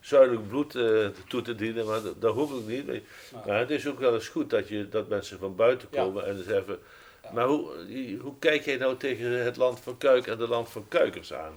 zuidelijk 0.00 0.48
bloed 0.48 0.74
eh, 0.74 1.06
toe 1.28 1.42
te 1.42 1.54
dienen, 1.54 1.86
maar 1.86 2.02
dat, 2.02 2.20
dat 2.20 2.34
hoeft 2.34 2.52
ook 2.52 2.66
niet. 2.66 2.86
Maar, 2.86 3.00
Nou, 3.32 3.46
maar 3.46 3.58
het 3.58 3.70
is 3.70 3.86
ook 3.86 3.98
wel 3.98 4.14
eens 4.14 4.28
goed 4.28 4.50
dat, 4.50 4.68
je, 4.68 4.88
dat 4.88 5.08
mensen 5.08 5.38
van 5.38 5.56
buiten 5.56 5.88
komen 5.90 6.26
en. 6.26 6.44
Ja. 6.46 7.32
Maar 7.32 7.46
hoe, 7.46 7.70
hoe 8.20 8.34
kijk 8.38 8.64
jij 8.64 8.76
nou 8.76 8.96
tegen 8.96 9.44
het 9.44 9.56
land 9.56 9.80
van 9.80 9.98
Kuik 9.98 10.26
en 10.26 10.38
het 10.38 10.48
land 10.48 10.68
van 10.68 10.88
Kuikers 10.88 11.32
aan? 11.32 11.52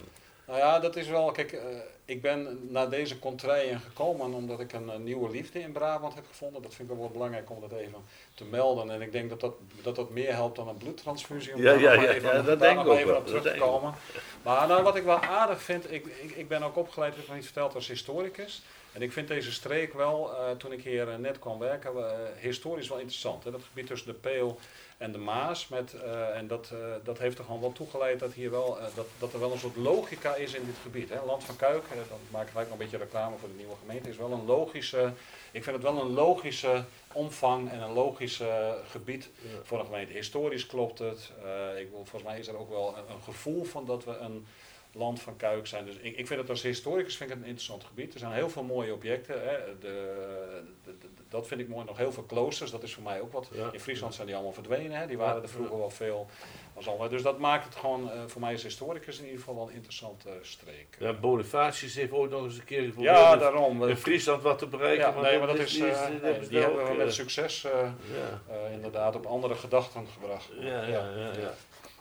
Nou 0.47 0.59
ja, 0.59 0.79
dat 0.79 0.95
is 0.95 1.07
wel. 1.07 1.31
Kijk, 1.31 1.51
eh, 1.51 1.62
ik 2.05 2.21
ben 2.21 2.67
naar 2.71 2.89
deze 2.89 3.19
contraien 3.19 3.79
gekomen 3.79 4.33
omdat 4.33 4.59
ik 4.59 4.73
een, 4.73 4.89
eh, 4.89 4.97
nieuwe 4.97 5.29
liefde 5.29 5.59
in 5.59 5.71
Brabant 5.71 6.15
heb 6.15 6.25
gevonden. 6.27 6.62
Dat 6.62 6.73
vind 6.73 6.91
ik 6.91 6.97
wel 6.97 7.09
belangrijk 7.09 7.50
om 7.50 7.62
dat 7.62 7.71
even 7.71 8.05
te 8.35 8.45
melden. 8.45 8.89
En 8.89 9.01
ik 9.01 9.12
denk 9.12 9.29
dat 9.29 9.39
dat, 9.39 9.53
dat, 9.81 9.95
dat 9.95 10.09
meer 10.09 10.33
helpt 10.33 10.55
dan 10.55 10.67
een 10.67 10.77
bloedtransfusie. 10.77 11.53
Om 11.53 11.62
Ja, 11.62 11.71
daar 11.71 11.79
ja, 11.79 11.93
ja, 11.93 12.09
even, 12.09 12.35
ja, 12.35 12.41
dat 12.41 12.59
denk 12.59 12.79
ik 12.79 12.88
ook 12.88 12.95
even 12.95 13.07
wel, 13.07 13.17
op 13.17 13.27
terug 13.27 13.43
te 13.43 13.57
komen. 13.59 13.93
Maar 14.41 14.67
nou, 14.67 14.83
wat 14.83 14.95
ik 14.95 15.03
wel 15.03 15.19
aardig 15.19 15.62
vind, 15.62 15.91
ik, 15.91 16.05
ik, 16.05 16.31
ik 16.31 16.47
ben 16.47 16.63
ook 16.63 16.77
opgeleid, 16.77 17.13
heb 17.13 17.21
ik 17.21 17.27
nog 17.27 17.38
niet 17.38 17.45
verteld, 17.45 17.75
als 17.75 17.88
historicus. 17.88 18.62
En 18.93 19.01
ik 19.01 19.12
vind 19.12 19.27
deze 19.27 19.51
streek 19.51 19.93
wel, 19.93 20.35
eh, 20.35 20.51
toen 20.51 20.71
ik 20.71 20.83
hier 20.83 21.09
eh, 21.09 21.15
net 21.15 21.39
kwam 21.39 21.59
werken, 21.59 21.97
eh, 21.97 22.17
historisch 22.39 22.88
wel 22.88 22.97
interessant. 22.97 23.43
Hè? 23.43 23.51
Dat 23.51 23.63
gebied 23.63 23.88
tussen 23.88 24.07
de 24.07 24.13
Peel 24.13 24.59
en 24.97 25.12
de 25.12 25.17
Maas. 25.17 25.67
Met, 25.67 25.95
en 26.33 26.47
dat, 26.47 26.73
dat 27.03 27.17
heeft 27.17 27.38
er 27.38 27.43
gewoon 27.43 27.62
wel 27.62 27.71
toegeleid 27.71 28.19
dat, 28.19 28.33
hier 28.33 28.51
wel, 28.51 28.77
dat, 28.95 29.05
dat 29.19 29.33
er 29.33 29.39
wel 29.39 29.51
een 29.51 29.59
soort 29.59 29.75
logica 29.75 30.35
is 30.35 30.53
in 30.53 30.65
dit 30.65 30.75
gebied. 30.81 31.09
Hè? 31.09 31.25
Land 31.25 31.43
van 31.43 31.55
Kuik, 31.55 31.83
eh, 31.83 31.97
dan 32.09 32.19
maak 32.31 32.43
ik 32.43 32.50
gelijk 32.50 32.69
nog 32.69 32.77
een 32.77 32.83
beetje 32.83 33.03
reclame 33.03 33.38
voor 33.38 33.50
de 33.50 33.55
nieuwe 33.55 33.75
gemeente, 33.81 34.09
is 34.09 34.17
wel 34.17 34.31
een 34.31 34.45
logische, 34.45 35.13
ik 35.51 35.63
vind 35.63 35.75
het 35.75 35.85
wel 35.85 36.01
een 36.01 36.13
logische 36.13 36.83
omvang 37.13 37.71
en 37.71 37.81
een 37.81 37.93
logisch 37.93 38.41
gebied 38.89 39.29
voor 39.63 39.79
een 39.79 39.85
gemeente. 39.85 40.13
Historisch 40.13 40.65
klopt 40.65 41.00
het. 41.00 41.31
Ik 41.79 41.89
wil, 41.89 42.05
volgens 42.05 42.23
mij 42.23 42.39
is 42.39 42.47
er 42.47 42.57
ook 42.57 42.69
wel 42.69 42.95
een, 42.97 43.15
een 43.15 43.23
gevoel 43.23 43.63
van 43.63 43.85
dat 43.85 44.03
we 44.03 44.17
een 44.17 44.45
land 44.93 45.21
van 45.21 45.35
Kuik 45.35 45.67
zijn. 45.67 45.85
Dus 45.85 45.95
ik, 45.95 46.17
ik 46.17 46.27
vind 46.27 46.39
het 46.39 46.50
als 46.50 46.62
historicus 46.62 47.15
vind 47.15 47.29
ik 47.29 47.35
het 47.35 47.43
een 47.43 47.50
interessant 47.50 47.83
gebied. 47.83 48.13
Er 48.13 48.19
zijn 48.19 48.31
heel 48.31 48.50
veel 48.50 48.63
mooie 48.63 48.93
objecten. 48.93 49.41
Hè. 49.41 49.57
De, 49.79 50.63
de, 50.83 50.93
dat 51.29 51.47
vind 51.47 51.62
ik 51.62 51.67
mooi. 51.67 51.85
Nog 51.85 51.97
heel 51.97 52.12
veel 52.12 52.23
kloosters, 52.23 52.71
dat 52.71 52.83
is 52.83 52.93
voor 52.93 53.03
mij 53.03 53.21
ook 53.21 53.31
wat. 53.31 53.50
In 53.71 53.79
Friesland 53.79 54.13
zijn 54.13 54.27
die 54.27 54.35
allemaal 54.35 54.53
verdwenen. 54.53 55.00
Hè. 55.00 55.07
Die 55.07 55.17
waren 55.17 55.41
er 55.41 55.50
vroeger 55.50 55.77
wel 55.77 55.89
veel. 55.89 56.29
Dus 57.09 57.21
dat 57.21 57.39
maakt 57.39 57.65
het 57.65 57.75
gewoon 57.75 58.03
uh, 58.03 58.23
voor 58.27 58.41
mij 58.41 58.51
als 58.51 58.63
historicus 58.63 59.17
in 59.17 59.23
ieder 59.23 59.39
geval 59.39 59.55
wel 59.55 59.67
een 59.67 59.73
interessante 59.73 60.29
uh, 60.29 60.35
streek. 60.41 60.95
Ja, 61.00 61.13
Bonifatius 61.13 61.95
heeft 61.95 62.12
ooit 62.12 62.31
nog 62.31 62.43
eens 62.43 62.57
een 62.57 62.63
keer 62.63 62.83
geprobeerd 62.83 63.15
ja, 63.15 63.35
daarom. 63.35 63.88
in 63.88 63.97
Friesland 63.97 64.41
wat 64.41 64.57
te 64.57 64.67
bereiken. 64.67 65.05
Ja, 65.05 65.12
maar 65.12 65.23
nee, 65.23 65.38
maar 65.38 65.47
dat 65.47 65.57
is, 65.57 65.77
uh, 65.77 66.07
nee, 66.21 66.39
die 66.47 66.59
hebben 66.59 66.85
we 66.85 66.93
met 66.93 67.13
succes 67.13 67.67
inderdaad 68.71 69.15
op 69.15 69.25
andere 69.25 69.55
gedachten 69.55 70.07
gebracht. 70.07 70.50
ja, 70.59 70.83
ja. 70.83 71.09
ja. 71.15 71.53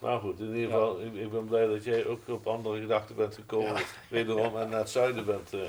Nou 0.03 0.21
goed, 0.21 0.41
in 0.41 0.55
ieder 0.55 0.71
geval, 0.71 1.01
ik, 1.01 1.15
ik, 1.15 1.31
ben 1.31 1.45
blij 1.45 1.67
dat 1.67 1.85
jij 1.85 2.07
ook 2.07 2.29
op 2.29 2.47
andere 2.47 2.81
gedachten 2.81 3.17
bent 3.17 3.35
gekomen. 3.35 3.83
Wederom 4.09 4.57
en 4.57 4.69
naar 4.69 4.79
het 4.79 4.91
zuiden 4.91 5.25
bent, 5.25 5.55
uh, 5.55 5.61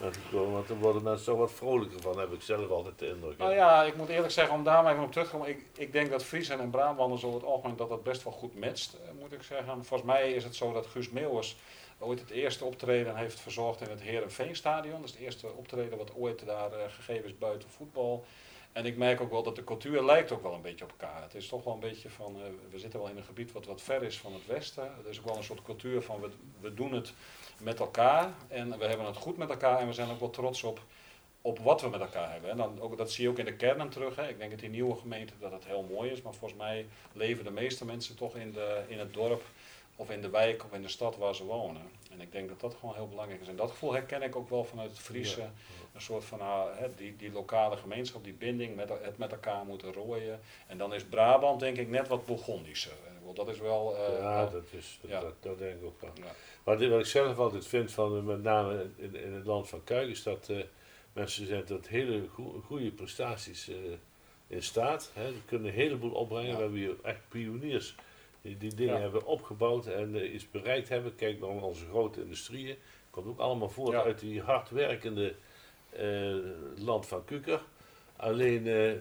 bent 0.00 0.16
gekomen. 0.16 0.52
Want 0.52 0.68
dan 0.68 0.78
worden 0.78 1.02
mensen 1.02 1.26
toch 1.26 1.38
wat 1.38 1.52
vrolijker 1.52 2.00
van, 2.00 2.18
heb 2.18 2.32
ik 2.32 2.42
zelf 2.42 2.70
altijd 2.70 2.98
de 2.98 3.08
indruk. 3.08 3.38
Nou 3.38 3.54
ja, 3.54 3.82
ik 3.82 3.96
moet 3.96 4.08
eerlijk 4.08 4.32
zeggen, 4.32 4.54
om 4.54 4.64
daar 4.64 4.82
maar 4.82 4.92
even 4.92 5.04
op 5.04 5.12
terug 5.12 5.26
te 5.26 5.32
komen. 5.32 5.48
Ik, 5.48 5.64
ik 5.76 5.92
denk 5.92 6.10
dat 6.10 6.24
Friesen 6.24 6.60
en 6.60 6.70
Brabanders 6.70 7.24
over 7.24 7.40
het 7.40 7.48
algemeen 7.48 7.76
dat 7.76 7.88
dat 7.88 8.02
best 8.02 8.22
wel 8.22 8.32
goed 8.32 8.58
matcht, 8.58 8.96
uh, 9.02 9.20
moet 9.20 9.32
ik 9.32 9.42
zeggen. 9.42 9.84
Volgens 9.84 10.10
mij 10.10 10.32
is 10.32 10.44
het 10.44 10.56
zo 10.56 10.72
dat 10.72 10.86
Guus 10.86 11.10
Meeuwers 11.10 11.56
ooit 11.98 12.20
het 12.20 12.30
eerste 12.30 12.64
optreden 12.64 13.16
heeft 13.16 13.40
verzorgd 13.40 13.80
in 13.80 13.90
het 13.90 14.00
Herenveenstadion. 14.00 15.00
Dat 15.00 15.04
is 15.04 15.10
het 15.10 15.20
eerste 15.20 15.46
optreden 15.56 15.98
wat 15.98 16.14
ooit 16.14 16.46
daar 16.46 16.70
uh, 16.72 16.78
gegeven 16.88 17.24
is 17.24 17.38
buiten 17.38 17.68
voetbal. 17.70 18.24
En 18.76 18.86
ik 18.86 18.96
merk 18.96 19.20
ook 19.20 19.30
wel 19.30 19.42
dat 19.42 19.56
de 19.56 19.64
cultuur 19.64 20.04
lijkt 20.04 20.32
ook 20.32 20.42
wel 20.42 20.54
een 20.54 20.62
beetje 20.62 20.84
op 20.84 20.90
elkaar. 20.90 21.22
Het 21.22 21.34
is 21.34 21.48
toch 21.48 21.64
wel 21.64 21.74
een 21.74 21.80
beetje 21.80 22.10
van, 22.10 22.36
uh, 22.36 22.42
we 22.70 22.78
zitten 22.78 23.00
wel 23.00 23.08
in 23.08 23.16
een 23.16 23.24
gebied 23.24 23.52
wat 23.52 23.66
wat 23.66 23.82
ver 23.82 24.02
is 24.02 24.18
van 24.18 24.32
het 24.32 24.46
westen. 24.46 24.82
Er 24.82 25.10
is 25.10 25.18
ook 25.18 25.24
wel 25.24 25.36
een 25.36 25.44
soort 25.44 25.62
cultuur 25.62 26.02
van, 26.02 26.20
we, 26.20 26.28
we 26.60 26.74
doen 26.74 26.92
het 26.92 27.12
met 27.58 27.80
elkaar 27.80 28.32
en 28.48 28.78
we 28.78 28.84
hebben 28.84 29.06
het 29.06 29.16
goed 29.16 29.36
met 29.36 29.50
elkaar 29.50 29.78
en 29.78 29.86
we 29.86 29.92
zijn 29.92 30.10
ook 30.10 30.20
wel 30.20 30.30
trots 30.30 30.62
op, 30.62 30.80
op 31.40 31.58
wat 31.58 31.80
we 31.80 31.88
met 31.88 32.00
elkaar 32.00 32.32
hebben. 32.32 32.50
En 32.50 32.56
dan 32.56 32.80
ook, 32.80 32.96
dat 32.96 33.12
zie 33.12 33.24
je 33.24 33.30
ook 33.30 33.38
in 33.38 33.44
de 33.44 33.56
kernen 33.56 33.88
terug. 33.88 34.16
Hè. 34.16 34.28
Ik 34.28 34.38
denk 34.38 34.50
dat 34.50 34.60
die 34.60 34.68
nieuwe 34.70 34.96
gemeente 34.96 35.32
dat 35.40 35.52
het 35.52 35.66
heel 35.66 35.86
mooi 35.90 36.10
is, 36.10 36.22
maar 36.22 36.34
volgens 36.34 36.60
mij 36.60 36.86
leven 37.12 37.44
de 37.44 37.50
meeste 37.50 37.84
mensen 37.84 38.16
toch 38.16 38.36
in, 38.36 38.52
de, 38.52 38.82
in 38.88 38.98
het 38.98 39.14
dorp 39.14 39.42
of 39.96 40.10
in 40.10 40.20
de 40.20 40.30
wijk 40.30 40.64
of 40.64 40.72
in 40.72 40.82
de 40.82 40.88
stad 40.88 41.16
waar 41.16 41.34
ze 41.34 41.44
wonen. 41.44 41.90
En 42.16 42.22
ik 42.22 42.32
denk 42.32 42.48
dat 42.48 42.60
dat 42.60 42.74
gewoon 42.80 42.94
heel 42.94 43.08
belangrijk 43.08 43.40
is. 43.40 43.48
En 43.48 43.56
dat 43.56 43.70
gevoel 43.70 43.92
herken 43.92 44.22
ik 44.22 44.36
ook 44.36 44.48
wel 44.48 44.64
vanuit 44.64 44.90
het 44.90 44.98
Friese. 44.98 45.48
Een 45.94 46.00
soort 46.00 46.24
van 46.24 46.38
nou, 46.38 46.70
die, 46.96 47.16
die 47.16 47.32
lokale 47.32 47.76
gemeenschap, 47.76 48.24
die 48.24 48.32
binding, 48.32 48.76
met, 48.76 48.88
het 48.88 49.18
met 49.18 49.32
elkaar 49.32 49.64
moeten 49.64 49.92
rooien. 49.92 50.40
En 50.66 50.78
dan 50.78 50.94
is 50.94 51.04
Brabant 51.04 51.60
denk 51.60 51.76
ik 51.76 51.88
net 51.88 52.08
wat 52.08 52.26
Bourgondischer. 52.26 52.92
Dat 53.34 53.48
is 53.48 53.58
wel... 53.58 53.94
Uh, 53.94 54.18
ja, 54.18 54.46
dat, 54.46 54.64
is, 54.70 54.98
dat, 55.00 55.34
dat, 55.40 55.58
denk 55.58 55.80
ik 55.80 55.84
ook 55.84 56.00
wel. 56.00 56.10
Maar 56.64 56.78
dit, 56.78 56.90
wat 56.90 57.00
ik 57.00 57.06
zelf 57.06 57.38
altijd 57.38 57.66
vind, 57.66 57.92
van, 57.92 58.24
met 58.24 58.42
name 58.42 58.90
in, 58.96 59.14
in 59.14 59.32
het 59.32 59.46
land 59.46 59.68
van 59.68 59.84
Kuik, 59.84 60.08
is 60.08 60.22
dat 60.22 60.48
uh, 60.50 60.62
mensen 61.12 61.46
zijn 61.46 61.64
tot 61.64 61.88
hele 61.88 62.28
goede 62.64 62.90
prestaties 62.90 63.68
uh, 63.68 63.76
in 64.46 64.62
staat. 64.62 65.10
Hè. 65.14 65.32
Die 65.32 65.42
kunnen 65.44 65.68
een 65.68 65.74
heleboel 65.74 66.10
opbrengen. 66.10 66.54
We 66.54 66.60
hebben 66.60 66.78
hier 66.78 66.96
echt 67.02 67.20
pioniers 67.28 67.94
die, 68.46 68.56
die 68.56 68.74
dingen 68.74 69.00
hebben 69.00 69.24
opgebouwd 69.24 69.86
en 69.86 70.14
uh, 70.14 70.34
iets 70.34 70.50
bereikt 70.50 70.88
hebben. 70.88 71.14
Kijk 71.14 71.40
naar 71.40 71.48
onze 71.48 71.84
grote 71.84 72.22
industrieën. 72.22 72.76
Komt 73.10 73.26
ook 73.26 73.38
allemaal 73.38 73.68
voort 73.68 73.94
uit 73.94 74.18
die 74.18 74.40
hardwerkende 74.40 75.34
uh, 76.00 76.36
land 76.76 77.06
van 77.06 77.24
Kuker. 77.24 77.60
Alleen, 78.16 78.66
uh, 78.66 78.92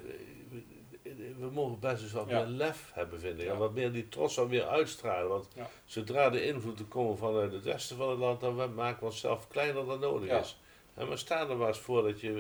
we, 1.38 1.50
mogen 1.52 1.80
best 1.80 2.04
eens 2.04 2.12
wat 2.12 2.25
meer 2.25 2.46
lef 2.46 2.92
hebben, 2.94 3.20
vind 3.20 3.40
ik. 3.40 3.48
En 3.48 3.58
wat 3.58 3.74
meer 3.74 3.92
die 3.92 4.10
trots 4.10 4.36
wat 4.36 4.50
meer 4.50 4.68
uitstralen. 4.68 5.30
Want 5.30 5.48
zodra 5.86 6.30
de 6.30 6.46
invloeden 6.46 6.88
komen 6.88 7.18
vanuit 7.18 7.52
het 7.52 7.64
westen 7.64 7.98
van 7.98 8.10
het 8.10 8.20
land, 8.20 8.40
dan 8.40 8.74
maken 8.74 9.00
we 9.00 9.06
onszelf 9.06 9.48
kleiner 9.48 9.86
dan 9.86 10.00
nodig 10.00 10.40
is. 10.40 10.60
En 10.94 11.10
we 11.10 11.18
staan 11.18 11.50
er 11.50 11.58
maar 11.58 11.68
eens 11.68 11.80
voor 11.80 12.04
dat 12.04 12.22
je 12.22 12.32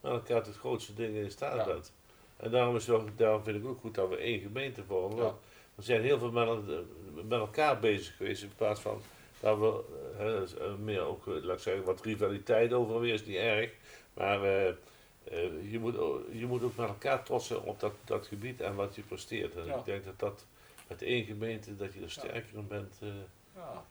met 0.00 0.12
elkaar 0.12 0.44
het 0.44 0.56
grootste 0.56 0.94
dingen 0.94 1.22
in 1.22 1.30
staat 1.30 1.66
bent. 1.66 1.92
En 2.36 2.50
daarom, 2.50 2.76
is 2.76 2.86
het 2.86 2.96
ook, 2.96 3.18
daarom 3.18 3.42
vind 3.42 3.56
ik 3.56 3.66
ook 3.66 3.80
goed 3.80 3.94
dat 3.94 4.08
we 4.08 4.16
één 4.16 4.40
gemeente 4.40 4.84
vormen. 4.84 5.34
We 5.74 5.82
zijn 5.82 6.02
heel 6.02 6.18
veel 6.18 6.30
met, 7.24 7.40
elkaar 7.40 7.78
bezig 7.78 8.16
geweest 8.16 8.42
in 8.42 8.52
plaats 8.56 8.80
van 8.80 9.02
dat 9.40 9.58
we 9.58 9.84
uh, 10.60 10.74
meer 10.74 11.00
ook, 11.00 11.26
eh, 11.26 11.42
laat 11.42 11.56
ik 11.56 11.62
zeggen, 11.62 11.84
wat 11.84 12.02
rivaliteit 12.02 12.72
over 12.72 13.00
weer 13.00 13.14
is 13.14 13.24
niet 13.24 13.36
erg. 13.36 13.70
Maar 14.14 14.44
uh, 14.44 14.66
uh, 14.66 15.72
je, 15.72 15.78
moet, 15.78 15.94
je 16.32 16.46
moet 16.46 16.62
ook 16.62 16.76
met 16.76 16.88
elkaar 16.88 17.24
trots 17.24 17.46
zijn 17.46 17.60
op 17.60 17.80
dat, 17.80 17.92
dat 18.04 18.26
gebied 18.26 18.60
en 18.60 18.74
wat 18.74 18.94
je 18.94 19.02
presteert. 19.02 19.56
En 19.56 19.68
ik 19.68 19.84
denk 19.84 20.04
dat 20.04 20.18
dat 20.18 20.44
met 20.88 21.02
één 21.02 21.24
gemeente 21.24 21.76
dat 21.76 21.94
je 21.94 22.00
er 22.00 22.10
sterker 22.10 22.54
in 22.54 22.68
bent. 22.68 22.94
ja. 23.54 23.84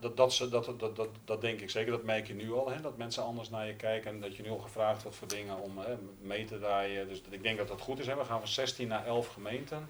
Dat, 0.00 0.16
dat, 0.16 0.46
dat, 0.50 0.78
dat, 0.78 0.96
dat, 0.96 1.08
dat 1.24 1.40
denk 1.40 1.60
ik 1.60 1.70
zeker, 1.70 1.90
dat 1.90 2.02
merk 2.02 2.26
je 2.26 2.34
nu 2.34 2.52
al, 2.52 2.70
hè, 2.70 2.80
dat 2.80 2.96
mensen 2.96 3.22
anders 3.22 3.50
naar 3.50 3.66
je 3.66 3.74
kijken 3.74 4.10
en 4.10 4.20
dat 4.20 4.36
je 4.36 4.42
nu 4.42 4.50
al 4.50 4.58
gevraagd 4.58 5.02
wordt 5.02 5.18
voor 5.18 5.28
dingen 5.28 5.56
om 5.56 5.78
hè, 5.78 5.96
mee 6.20 6.44
te 6.44 6.58
draaien. 6.58 7.08
Dus 7.08 7.22
ik 7.30 7.42
denk 7.42 7.58
dat 7.58 7.68
dat 7.68 7.80
goed 7.80 7.98
is. 7.98 8.06
Hè. 8.06 8.16
We 8.16 8.24
gaan 8.24 8.38
van 8.38 8.48
16 8.48 8.88
naar 8.88 9.06
11 9.06 9.28
gemeenten. 9.28 9.88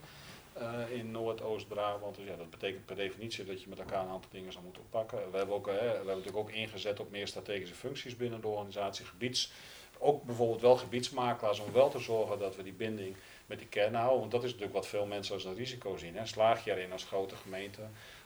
Uh, 0.61 0.97
in 0.99 1.11
Noordoost-Brabant. 1.11 2.17
Dus 2.17 2.27
ja, 2.27 2.37
dat 2.37 2.51
betekent 2.51 2.87
per 2.87 2.97
definitie 2.97 3.45
dat 3.45 3.63
je 3.63 3.69
met 3.69 3.79
elkaar 3.79 4.03
een 4.03 4.11
aantal 4.11 4.31
dingen 4.31 4.53
zou 4.53 4.65
moeten 4.65 4.83
oppakken. 4.83 5.31
We 5.31 5.37
hebben, 5.37 5.55
ook, 5.55 5.69
uh, 5.69 5.75
we 5.75 5.81
hebben 5.81 6.07
natuurlijk 6.07 6.37
ook 6.37 6.51
ingezet 6.51 7.01
op 7.01 7.11
meer 7.11 7.27
strategische 7.27 7.75
functies 7.75 8.17
binnen 8.17 8.41
de 8.41 8.47
organisatie, 8.49 9.05
gebieds. 9.05 9.53
Ook 9.99 10.23
bijvoorbeeld 10.23 10.61
wel 10.61 10.77
gebiedsmakelaars 10.77 11.59
om 11.59 11.73
wel 11.73 11.89
te 11.89 11.99
zorgen 11.99 12.39
dat 12.39 12.57
we 12.57 12.63
die 12.63 12.73
binding 12.73 13.17
met 13.47 13.59
die 13.59 13.69
kernen 13.69 14.01
houden. 14.01 14.21
Want 14.21 14.31
dat 14.31 14.45
is 14.45 14.51
natuurlijk 14.51 14.77
wat 14.77 14.87
veel 14.87 15.07
mensen 15.07 15.35
als 15.35 15.45
een 15.45 15.55
risico 15.55 15.97
zien. 15.97 16.17
Hè. 16.17 16.27
Slaag 16.27 16.65
je 16.65 16.71
erin 16.71 16.93
als 16.93 17.05
grote 17.05 17.37
gemeente 17.37 17.81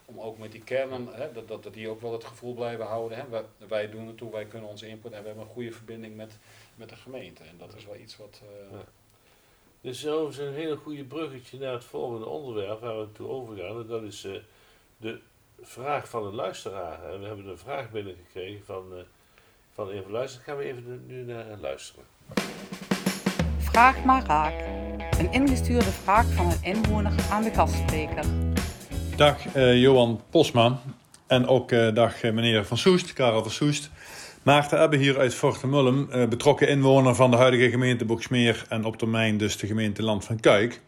om 0.05 0.21
ook 0.21 0.39
met 0.39 0.53
die 0.53 0.63
kernen, 0.63 1.09
hè, 1.13 1.33
dat, 1.33 1.49
dat, 1.49 1.75
die 1.75 1.89
ook 1.89 2.01
wel 2.01 2.13
het 2.13 2.25
gevoel 2.25 2.55
blijven 2.55 2.87
houden. 2.87 3.19
Hè. 3.19 3.29
Wij, 3.29 3.45
wij 3.69 3.91
doen 3.91 4.07
het 4.07 4.17
toe, 4.17 4.31
wij 4.31 4.45
kunnen 4.45 4.69
onze 4.69 4.89
input 4.89 5.13
en 5.13 5.21
we 5.21 5.27
hebben 5.27 5.45
een 5.45 5.53
goede 5.53 5.73
verbinding 5.73 6.17
met, 6.17 6.39
met 6.75 6.89
de 6.89 6.97
gemeente. 6.97 7.43
En 7.43 7.59
dat 7.59 7.75
is 7.75 7.85
wel 7.85 7.97
iets 7.97 8.17
wat... 8.17 8.41
Ja. 8.71 8.85
Dus 9.83 10.01
zo 10.01 10.29
is 10.29 10.39
een 10.39 10.55
hele 10.55 10.77
goede 10.77 11.05
bruggetje 11.05 11.59
naar 11.59 11.73
het 11.73 11.85
volgende 11.85 12.27
onderwerp 12.27 12.81
waar 12.81 12.99
we 12.99 13.13
toe 13.13 13.29
overgaan. 13.29 13.81
En 13.81 13.87
dat 13.87 14.03
is 14.03 14.25
uh, 14.25 14.33
de 14.97 15.19
vraag 15.63 16.09
van 16.09 16.27
een 16.27 16.35
luisteraar. 16.35 17.05
En 17.13 17.21
we 17.21 17.27
hebben 17.27 17.49
een 17.49 17.59
vraag 17.59 17.91
binnengekregen 17.91 18.65
van, 18.65 18.85
uh, 18.93 18.99
van 19.75 19.89
een 19.91 20.03
van 20.03 20.13
luisteraars. 20.13 20.47
Gaan 20.47 20.57
we 20.57 20.65
even 20.65 21.05
nu 21.07 21.25
naar 21.25 21.45
luisteren. 21.61 22.05
Vraag 23.59 24.05
maar 24.05 24.27
raak. 24.27 24.65
Een 25.19 25.33
ingestuurde 25.33 25.91
vraag 25.91 26.27
van 26.33 26.47
een 26.47 26.63
inwoner 26.63 27.13
aan 27.31 27.43
de 27.43 27.51
gastspreker. 27.51 28.25
Dag 29.17 29.55
uh, 29.57 29.81
Johan 29.81 30.21
Posma. 30.31 30.81
En 31.27 31.47
ook 31.47 31.69
dag 31.95 32.23
meneer 32.23 32.65
Van 32.65 32.79
Soest, 32.79 33.13
Karel 33.13 33.43
van 33.43 33.51
Soest. 33.51 33.91
Maarten 34.43 34.83
Ebbe 34.83 34.97
hier 34.97 35.19
uit 35.19 35.35
Fortemulm, 35.35 36.11
eh, 36.11 36.29
betrokken 36.29 36.69
inwoner 36.69 37.15
van 37.15 37.31
de 37.31 37.37
huidige 37.37 37.71
gemeente 37.71 38.05
Boksmeer 38.05 38.65
en 38.69 38.85
op 38.85 38.97
termijn 38.97 39.37
dus 39.37 39.57
de 39.57 39.67
gemeente 39.67 40.03
Land 40.03 40.25
van 40.25 40.41
Kuik. 40.41 40.81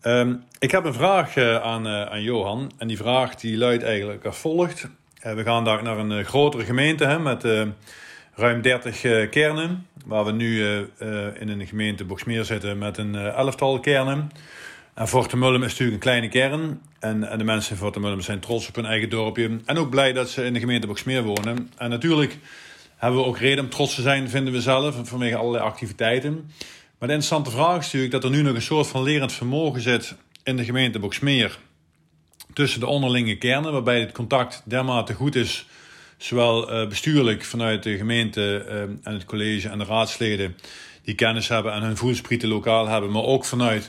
Ehm, 0.00 0.34
ik 0.58 0.70
heb 0.70 0.84
een 0.84 0.94
vraag 0.94 1.36
uh, 1.36 1.56
aan, 1.56 1.86
uh, 1.86 2.02
aan 2.02 2.22
Johan 2.22 2.72
en 2.78 2.88
die 2.88 2.96
vraag 2.96 3.34
die 3.34 3.56
luidt 3.56 3.82
eigenlijk 3.82 4.24
als 4.24 4.38
volgt. 4.38 4.88
we 5.22 5.42
gaan 5.42 5.64
daar 5.64 5.82
naar 5.82 5.98
een 5.98 6.24
grotere 6.24 6.64
gemeente 6.64 7.06
hè, 7.06 7.18
met 7.18 7.46
ruim 8.34 8.62
30 8.62 9.28
kernen, 9.30 9.86
waar 10.06 10.24
we 10.24 10.32
nu 10.32 10.64
in 11.38 11.48
een 11.48 11.66
gemeente 11.66 12.04
Boksmeer 12.04 12.44
zitten 12.44 12.78
met 12.78 12.98
een 12.98 13.14
elftal 13.14 13.80
kernen. 13.80 14.30
En 14.94 15.08
Fortemulm 15.08 15.62
is 15.62 15.70
natuurlijk 15.70 15.92
een 15.92 16.10
kleine 16.10 16.28
kern. 16.28 16.80
En, 16.98 17.30
en 17.30 17.38
de 17.38 17.44
mensen 17.44 17.72
in 17.72 17.78
Fortemulm 17.78 18.20
zijn 18.20 18.40
trots 18.40 18.68
op 18.68 18.74
hun 18.74 18.86
eigen 18.86 19.10
dorpje. 19.10 19.60
En 19.64 19.78
ook 19.78 19.90
blij 19.90 20.12
dat 20.12 20.30
ze 20.30 20.44
in 20.44 20.52
de 20.52 20.60
gemeente 20.60 20.86
Boksmeer 20.86 21.22
wonen. 21.22 21.70
En 21.76 21.90
natuurlijk 21.90 22.38
hebben 23.02 23.20
we 23.20 23.26
ook 23.26 23.38
reden 23.38 23.64
om 23.64 23.70
trots 23.70 23.94
te 23.94 24.02
zijn, 24.02 24.28
vinden 24.28 24.52
we 24.52 24.60
zelf, 24.60 24.96
vanwege 25.02 25.36
allerlei 25.36 25.64
activiteiten. 25.64 26.32
Maar 26.98 27.08
de 27.08 27.14
interessante 27.14 27.50
vraag 27.50 27.78
is 27.78 27.84
natuurlijk 27.84 28.12
dat 28.12 28.24
er 28.24 28.30
nu 28.30 28.42
nog 28.42 28.54
een 28.54 28.62
soort 28.62 28.86
van 28.86 29.02
lerend 29.02 29.32
vermogen 29.32 29.80
zit 29.80 30.14
in 30.42 30.56
de 30.56 30.64
gemeente 30.64 30.98
Boksmeer. 30.98 31.58
Tussen 32.52 32.80
de 32.80 32.86
onderlinge 32.86 33.36
kernen, 33.36 33.72
waarbij 33.72 34.00
het 34.00 34.12
contact 34.12 34.62
dermate 34.64 35.14
goed 35.14 35.34
is, 35.34 35.66
zowel 36.16 36.70
eh, 36.70 36.88
bestuurlijk 36.88 37.44
vanuit 37.44 37.82
de 37.82 37.96
gemeente 37.96 38.64
eh, 38.68 38.80
en 38.82 39.00
het 39.02 39.24
college 39.24 39.68
en 39.68 39.78
de 39.78 39.84
raadsleden, 39.84 40.56
die 41.04 41.14
kennis 41.14 41.48
hebben 41.48 41.72
en 41.72 41.82
hun 41.82 41.96
voelsprieten 41.96 42.48
lokaal 42.48 42.88
hebben, 42.88 43.10
maar 43.10 43.24
ook 43.24 43.44
vanuit 43.44 43.88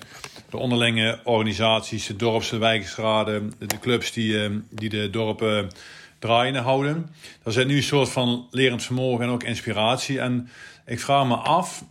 de 0.50 0.58
onderlinge 0.58 1.20
organisaties, 1.24 2.08
de 2.08 2.16
dorps- 2.16 2.50
wijkensraden, 2.50 3.54
de 3.60 3.80
clubs 3.80 4.12
die, 4.12 4.44
eh, 4.44 4.50
die 4.70 4.90
de 4.90 5.10
dorpen 5.10 5.70
draaiende 6.24 6.60
houden. 6.60 7.10
Er 7.44 7.52
zit 7.52 7.68
nu 7.68 7.76
een 7.76 7.84
soort 7.84 8.10
van 8.10 8.48
lerend 8.52 8.84
vermogen 8.84 9.26
en 9.26 9.32
ook 9.32 9.44
inspiratie. 9.44 10.20
En 10.20 10.50
ik 10.86 11.00
vraag 11.00 11.28
me 11.28 11.36
af 11.36 11.84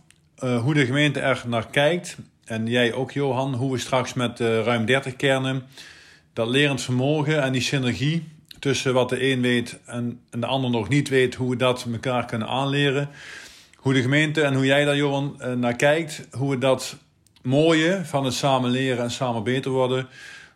uh, 0.43 0.61
hoe 0.61 0.73
de 0.73 0.85
gemeente 0.85 1.19
er 1.19 1.43
naar 1.47 1.67
kijkt. 1.67 2.17
En 2.45 2.67
jij 2.67 2.93
ook, 2.93 3.11
Johan, 3.11 3.53
hoe 3.53 3.71
we 3.71 3.77
straks 3.77 4.13
met 4.13 4.39
uh, 4.39 4.63
ruim 4.63 4.85
30 4.85 5.15
kernen 5.15 5.63
dat 6.33 6.47
lerend 6.47 6.81
vermogen 6.81 7.41
en 7.41 7.51
die 7.51 7.61
synergie 7.61 8.27
tussen 8.59 8.93
wat 8.93 9.09
de 9.09 9.31
een 9.31 9.41
weet 9.41 9.79
en, 9.85 10.19
en 10.29 10.39
de 10.39 10.45
ander 10.45 10.69
nog 10.69 10.89
niet 10.89 11.09
weet, 11.09 11.35
hoe 11.35 11.49
we 11.49 11.55
dat 11.55 11.87
elkaar 11.91 12.25
kunnen 12.25 12.47
aanleren. 12.47 13.09
Hoe 13.75 13.93
de 13.93 14.01
gemeente 14.01 14.41
en 14.41 14.53
hoe 14.53 14.65
jij 14.65 14.85
daar, 14.85 14.95
Johan, 14.95 15.35
uh, 15.39 15.53
naar 15.53 15.75
kijkt. 15.75 16.27
Hoe 16.31 16.49
we 16.49 16.57
dat 16.57 16.95
mooie 17.41 18.01
van 18.05 18.25
het 18.25 18.33
samen 18.33 18.69
leren 18.69 19.03
en 19.03 19.11
samen 19.11 19.43
beter 19.43 19.71
worden, 19.71 20.07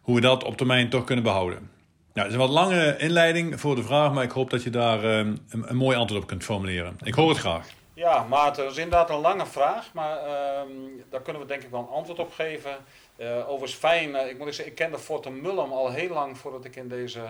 hoe 0.01 0.15
we 0.15 0.22
dat 0.22 0.43
op 0.43 0.57
termijn 0.57 0.89
toch 0.89 1.03
kunnen 1.03 1.24
behouden. 1.24 1.76
Nou, 2.18 2.30
het 2.30 2.38
is 2.38 2.44
een 2.44 2.54
wat 2.54 2.64
lange 2.64 2.98
inleiding 2.98 3.60
voor 3.60 3.76
de 3.76 3.84
vraag, 3.84 4.14
maar 4.14 4.24
ik 4.24 4.32
hoop 4.32 4.50
dat 4.50 4.64
je 4.64 4.70
daar 4.70 5.04
ehm, 5.04 5.36
een, 5.50 5.76
mooi 5.76 5.98
antwoord 5.98 6.22
op 6.22 6.28
kunt 6.28 6.44
formuleren. 6.44 6.98
Ik 7.04 7.14
hoor 7.14 7.30
het 7.30 7.38
graag. 7.38 7.68
Ja, 7.94 8.24
Maarten, 8.24 8.64
dat 8.64 8.72
is 8.72 8.78
inderdaad 8.78 9.10
een 9.10 9.20
lange 9.20 9.46
vraag, 9.46 9.94
maar 9.94 10.18
ehm, 10.18 10.68
daar 11.10 11.22
kunnen 11.22 11.42
we 11.42 11.48
denk 11.48 11.64
ik 11.64 11.70
wel 11.70 11.80
een 11.80 11.96
antwoord 11.96 12.20
op 12.20 12.34
geven. 12.34 12.78
Uh, 13.18 13.50
overigens 13.50 13.74
fijn, 13.74 14.10
uh, 14.10 14.30
ik 14.30 14.38
moet 14.38 14.48
zeggen, 14.48 14.66
ik 14.66 14.76
kende 14.76 14.98
Forte 14.98 15.30
Mullum 15.30 15.72
al 15.72 15.92
heel 15.92 16.14
lang 16.14 16.38
voordat 16.38 16.66
ik 16.66 16.76
in 16.76 16.88
deze 16.88 17.22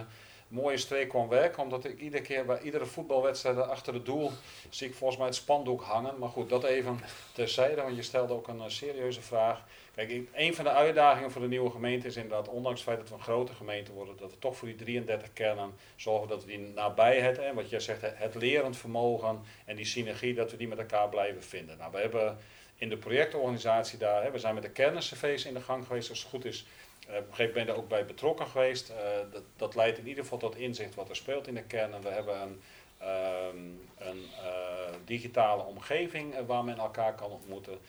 mooie 0.48 0.78
streek 0.78 1.10
kwam 1.10 1.28
werken. 1.28 1.64
Omdat 1.64 1.86
ik 1.86 2.00
iedere 2.00 2.24
keer 2.24 2.46
bij 2.46 2.62
iedere 2.62 2.86
voetbalwedstrijd 2.86 3.58
achter 3.58 3.94
het 3.94 4.06
doel 4.06 4.32
zie 4.70 4.88
ik 4.88 4.96
volgens 4.96 5.20
mij 5.20 5.28
het 5.28 5.36
spandoek 5.36 5.82
hangen. 5.82 6.20
Maar 6.20 6.30
goed, 6.30 6.50
dat 6.50 6.64
even 6.64 7.00
terzijde, 7.34 7.82
want 7.82 7.96
je 7.96 8.02
stelde 8.02 8.34
ook 8.34 8.48
een 8.48 8.58
uh, 8.58 8.64
serieuze 8.68 9.22
vraag. 9.22 9.64
Kijk, 9.96 10.22
een 10.34 10.56
van 10.56 10.64
de 10.64 10.72
uitdagingen 10.72 11.32
voor 11.32 11.42
de 11.42 11.48
nieuwe 11.48 11.70
gemeente 11.70 12.08
is 12.08 12.16
inderdaad, 12.16 12.48
ondanks 12.48 12.80
het 12.80 12.90
feit 12.90 13.00
dat 13.00 13.10
we 13.10 13.16
een 13.16 13.22
grote 13.22 13.54
gemeente 13.54 13.92
worden, 13.92 14.18
dat 14.18 14.32
we 14.32 14.40
toch 14.40 14.58
voor 14.58 14.68
die 14.68 14.78
33 14.78 15.34
kernen 15.34 15.74
zorgen 15.96 16.28
dat 16.28 16.42
we 16.46 16.48
die 16.48 16.60
nabijheid, 16.60 17.38
en 17.38 17.56
wat 17.56 17.70
jij 17.70 17.80
zegt, 17.80 18.02
het 18.02 18.36
lerend 18.36 18.78
vermogen 18.78 19.42
en 19.66 19.76
die 19.76 19.86
synergie, 19.86 20.34
dat 20.34 20.52
we 20.52 20.58
die 20.58 20.68
met 20.68 20.78
elkaar 20.78 21.10
blijven 21.10 21.44
vinden. 21.44 21.78
Nou, 21.78 21.92
we 21.92 21.98
hebben 21.98 22.38
in 22.76 22.90
de 22.90 22.98
projectorganisatie 22.98 23.98
daar, 23.98 24.24
hè, 24.24 24.32
we 24.32 24.40
zijn 24.40 24.54
met 24.54 24.64
de 24.64 24.70
kenniscv's 24.70 25.46
in 25.46 25.54
de 25.54 25.62
gang 25.62 25.86
geweest, 25.86 26.10
als 26.10 26.20
het 26.20 26.30
goed 26.30 26.46
is. 26.46 26.66
Uh, 27.10 27.16
op 27.16 27.28
een 27.28 27.36
gegeven 27.36 27.46
moment 27.46 27.66
ben 27.66 27.76
ik 27.76 27.82
ook 27.82 27.88
bij 27.90 28.06
betrokken 28.06 28.48
geweest. 28.48 28.90
Uh, 28.90 28.96
dat, 29.32 29.44
dat, 29.56 29.76
leidt 29.76 29.98
in 29.98 30.08
ieder 30.08 30.24
geval 30.24 30.38
tot 30.38 30.56
inzicht 30.56 30.96
wat 30.96 31.10
er 31.10 31.16
speelt 31.16 31.48
in 31.48 31.56
de 31.56 31.64
kern. 31.64 31.94
En 31.94 32.02
we 32.02 32.10
hebben 32.10 32.42
een, 32.42 32.62
um, 33.02 33.90
een 33.98 34.18
uh, 34.18 34.96
digitale 35.06 35.64
omgeving 35.64 36.46
waar 36.46 36.64
men 36.64 36.78
elkaar 36.78 37.16
kan 37.16 37.32
ontmoeten. 37.32 37.80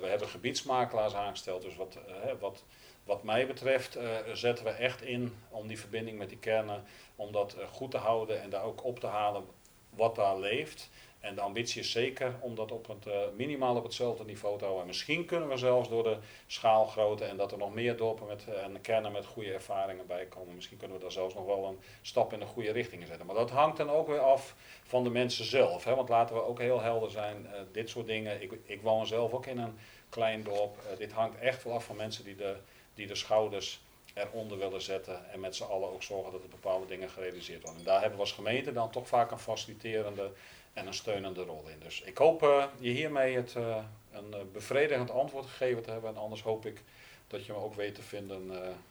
we 0.00 0.06
hebben 0.06 0.28
gebiedsmakelaars 0.28 1.14
aangesteld. 1.14 1.62
Dus 1.62 1.76
wat, 1.76 1.98
wat, 2.40 2.64
wat 3.04 3.22
mij 3.22 3.46
betreft 3.46 3.98
zetten 4.32 4.64
we 4.64 4.70
echt 4.70 5.02
in 5.02 5.34
om 5.48 5.66
die 5.66 5.78
verbinding 5.78 6.18
met 6.18 6.28
die 6.28 6.38
kernen, 6.38 6.84
om 7.16 7.32
dat 7.32 7.56
goed 7.70 7.90
te 7.90 7.96
houden 7.96 8.42
en 8.42 8.50
daar 8.50 8.64
ook 8.64 8.84
op 8.84 9.00
te 9.00 9.06
halen 9.06 9.44
wat 9.90 10.14
daar 10.14 10.38
leeft. 10.38 10.90
En 11.22 11.34
de 11.34 11.40
ambitie 11.40 11.80
is 11.80 11.90
zeker 11.90 12.34
om 12.40 12.54
dat 12.54 12.72
op 12.72 12.86
het, 12.86 13.06
uh, 13.06 13.14
minimaal 13.36 13.76
op 13.76 13.82
hetzelfde 13.82 14.24
niveau 14.24 14.58
te 14.58 14.64
houden. 14.64 14.82
En 14.82 14.88
misschien 14.88 15.24
kunnen 15.24 15.48
we 15.48 15.56
zelfs 15.56 15.88
door 15.88 16.02
de 16.02 16.16
schaalgrootte 16.46 17.24
en 17.24 17.36
dat 17.36 17.52
er 17.52 17.58
nog 17.58 17.74
meer 17.74 17.96
dorpen 17.96 18.26
met, 18.26 18.44
uh, 18.48 18.62
en 18.62 18.80
kernen 18.80 19.12
met 19.12 19.26
goede 19.26 19.52
ervaringen 19.52 20.06
bij 20.06 20.26
komen. 20.26 20.54
Misschien 20.54 20.76
kunnen 20.76 20.96
we 20.96 21.02
daar 21.02 21.12
zelfs 21.12 21.34
nog 21.34 21.46
wel 21.46 21.66
een 21.66 21.78
stap 22.00 22.32
in 22.32 22.40
de 22.40 22.46
goede 22.46 22.72
richting 22.72 23.06
zetten. 23.06 23.26
Maar 23.26 23.34
dat 23.34 23.50
hangt 23.50 23.76
dan 23.76 23.90
ook 23.90 24.06
weer 24.06 24.18
af 24.18 24.54
van 24.82 25.04
de 25.04 25.10
mensen 25.10 25.44
zelf. 25.44 25.84
Hè? 25.84 25.94
Want 25.94 26.08
laten 26.08 26.34
we 26.34 26.46
ook 26.46 26.58
heel 26.58 26.80
helder 26.80 27.10
zijn, 27.10 27.42
uh, 27.42 27.60
dit 27.72 27.88
soort 27.88 28.06
dingen. 28.06 28.42
Ik, 28.42 28.52
ik 28.64 28.82
woon 28.82 29.06
zelf 29.06 29.32
ook 29.32 29.46
in 29.46 29.58
een 29.58 29.78
klein 30.08 30.42
dorp. 30.42 30.76
dit 30.98 31.12
hangt 31.12 31.38
echt 31.38 31.64
wel 31.64 31.74
af 31.74 31.84
van 31.84 31.96
mensen 31.96 32.24
die 32.24 32.36
de, 32.36 32.56
die 32.94 33.06
de 33.06 33.14
schouders 33.14 33.82
eronder 34.14 34.58
willen 34.58 34.82
zetten 34.82 35.30
en 35.30 35.40
met 35.40 35.56
z'n 35.56 35.62
allen 35.62 35.92
ook 35.92 36.02
zorgen 36.02 36.32
dat 36.32 36.42
er 36.42 36.48
bepaalde 36.48 36.86
dingen 36.86 37.10
gerealiseerd 37.10 37.62
worden. 37.62 37.78
En 37.78 37.86
daar 37.86 38.00
hebben 38.00 38.18
we 38.18 38.24
als 38.24 38.32
gemeente 38.32 38.72
dan 38.72 38.90
toch 38.90 39.08
vaak 39.08 39.30
een 39.30 39.38
faciliterende 39.38 40.30
en 40.72 40.86
een 40.86 40.94
steunende 40.94 41.42
rol 41.42 41.68
in. 41.68 41.78
Dus 41.78 42.02
ik 42.02 42.18
hoop 42.18 42.42
uh, 42.42 42.64
je 42.78 42.90
hiermee 42.90 43.36
het, 43.36 43.54
uh, 43.58 43.76
een 44.12 44.30
uh, 44.30 44.36
bevredigend 44.52 45.10
antwoord 45.10 45.46
gegeven 45.46 45.82
te 45.82 45.90
hebben. 45.90 46.10
En 46.10 46.16
anders 46.16 46.42
hoop 46.42 46.66
ik 46.66 46.82
dat 47.26 47.46
je 47.46 47.52
me 47.52 47.58
ook 47.58 47.74
weet 47.74 47.94
te 47.94 48.02
vinden 48.02 48.50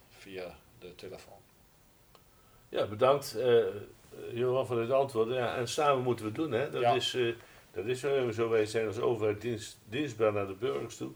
via 0.10 0.56
de 0.80 0.96
telefoon. 0.96 1.38
Ja, 2.70 2.88
bedankt 2.88 3.38
Johan 4.34 4.66
voor 4.66 4.80
het 4.80 4.92
antwoord. 4.92 5.30
Ja, 5.30 5.56
en 5.56 5.68
samen 5.68 6.04
moeten 6.04 6.26
we 6.26 6.32
het 6.32 6.40
doen. 6.40 6.52
Hè? 6.52 6.70
Dat, 6.70 6.82
ja. 6.82 6.94
is, 6.94 7.18
dat 7.72 7.86
is 7.86 8.00
zo. 8.36 8.50
Wij 8.50 8.66
zijn 8.66 8.88
als 8.88 9.00
overheid 9.00 9.42
dienst, 9.42 9.78
dienstbaar 9.90 10.34
naar 10.34 10.48
de 10.48 10.54
burgers 10.54 10.98
toe. 10.98 11.12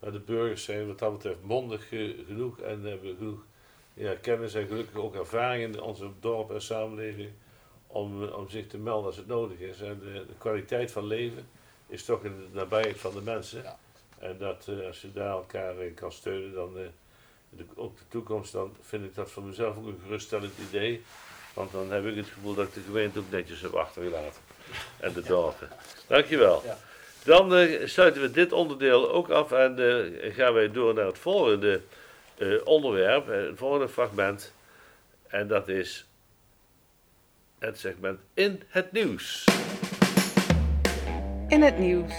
Maar 0.00 0.12
de 0.12 0.20
burgers 0.20 0.64
zijn 0.64 0.86
wat 0.86 0.98
dat 0.98 1.12
betreft 1.12 1.42
mondig 1.42 1.88
genoeg 2.26 2.60
en 2.60 2.82
hebben 2.82 3.16
genoeg 3.16 3.44
ja, 3.94 4.14
kennis 4.14 4.54
en 4.54 4.66
gelukkig 4.66 4.96
ook 4.96 5.14
ervaring 5.14 5.74
in 5.74 5.80
onze 5.80 6.10
dorp 6.20 6.50
en 6.50 6.62
samenleving 6.62 7.30
om, 7.94 8.24
om 8.24 8.48
zich 8.48 8.66
te 8.66 8.78
melden 8.78 9.06
als 9.06 9.16
het 9.16 9.26
nodig 9.26 9.58
is. 9.58 9.80
En 9.80 10.00
de, 10.04 10.12
de 10.12 10.34
kwaliteit 10.38 10.92
van 10.92 11.06
leven 11.06 11.48
is 11.86 12.04
toch 12.04 12.24
in 12.24 12.36
de 12.36 12.58
nabijheid 12.58 12.98
van 12.98 13.14
de 13.14 13.20
mensen. 13.20 13.62
Ja. 13.62 13.78
En 14.18 14.38
dat 14.38 14.66
uh, 14.70 14.86
als 14.86 15.00
je 15.00 15.12
daar 15.12 15.30
elkaar 15.30 15.76
in 15.82 15.94
kan 15.94 16.12
steunen, 16.12 16.52
dan 16.52 16.72
uh, 16.76 16.82
de, 17.48 17.64
ook 17.74 17.96
de 17.96 18.04
toekomst, 18.08 18.52
dan 18.52 18.76
vind 18.80 19.04
ik 19.04 19.14
dat 19.14 19.30
voor 19.30 19.42
mezelf 19.42 19.76
ook 19.76 19.86
een 19.86 20.00
geruststellend 20.02 20.52
idee. 20.68 21.02
Want 21.54 21.72
dan 21.72 21.90
heb 21.90 22.06
ik 22.06 22.16
het 22.16 22.26
gevoel 22.26 22.54
dat 22.54 22.66
ik 22.66 22.74
de 22.74 22.80
gemeente 22.80 23.18
ook 23.18 23.30
netjes 23.30 23.60
heb 23.60 23.74
achtergelaten. 23.74 24.40
En 25.00 25.12
de 25.12 25.22
dorpen. 25.22 25.68
Dankjewel. 26.06 26.62
Ja. 26.64 26.78
Dan 27.24 27.58
uh, 27.58 27.86
sluiten 27.86 28.22
we 28.22 28.30
dit 28.30 28.52
onderdeel 28.52 29.12
ook 29.12 29.30
af 29.30 29.52
en 29.52 29.76
gaan 30.32 30.52
wij 30.52 30.70
door 30.70 30.94
naar 30.94 31.06
het 31.06 31.18
volgende 31.18 31.80
onderwerp, 32.64 33.26
het 33.26 33.58
volgende 33.58 33.88
fragment. 33.88 34.52
En 35.26 35.48
dat 35.48 35.68
is 35.68 36.06
het 37.58 37.78
segment 37.78 38.20
In 38.34 38.62
het 38.68 38.92
Nieuws. 38.92 39.44
In 41.48 41.62
het 41.62 41.78
Nieuws. 41.78 42.12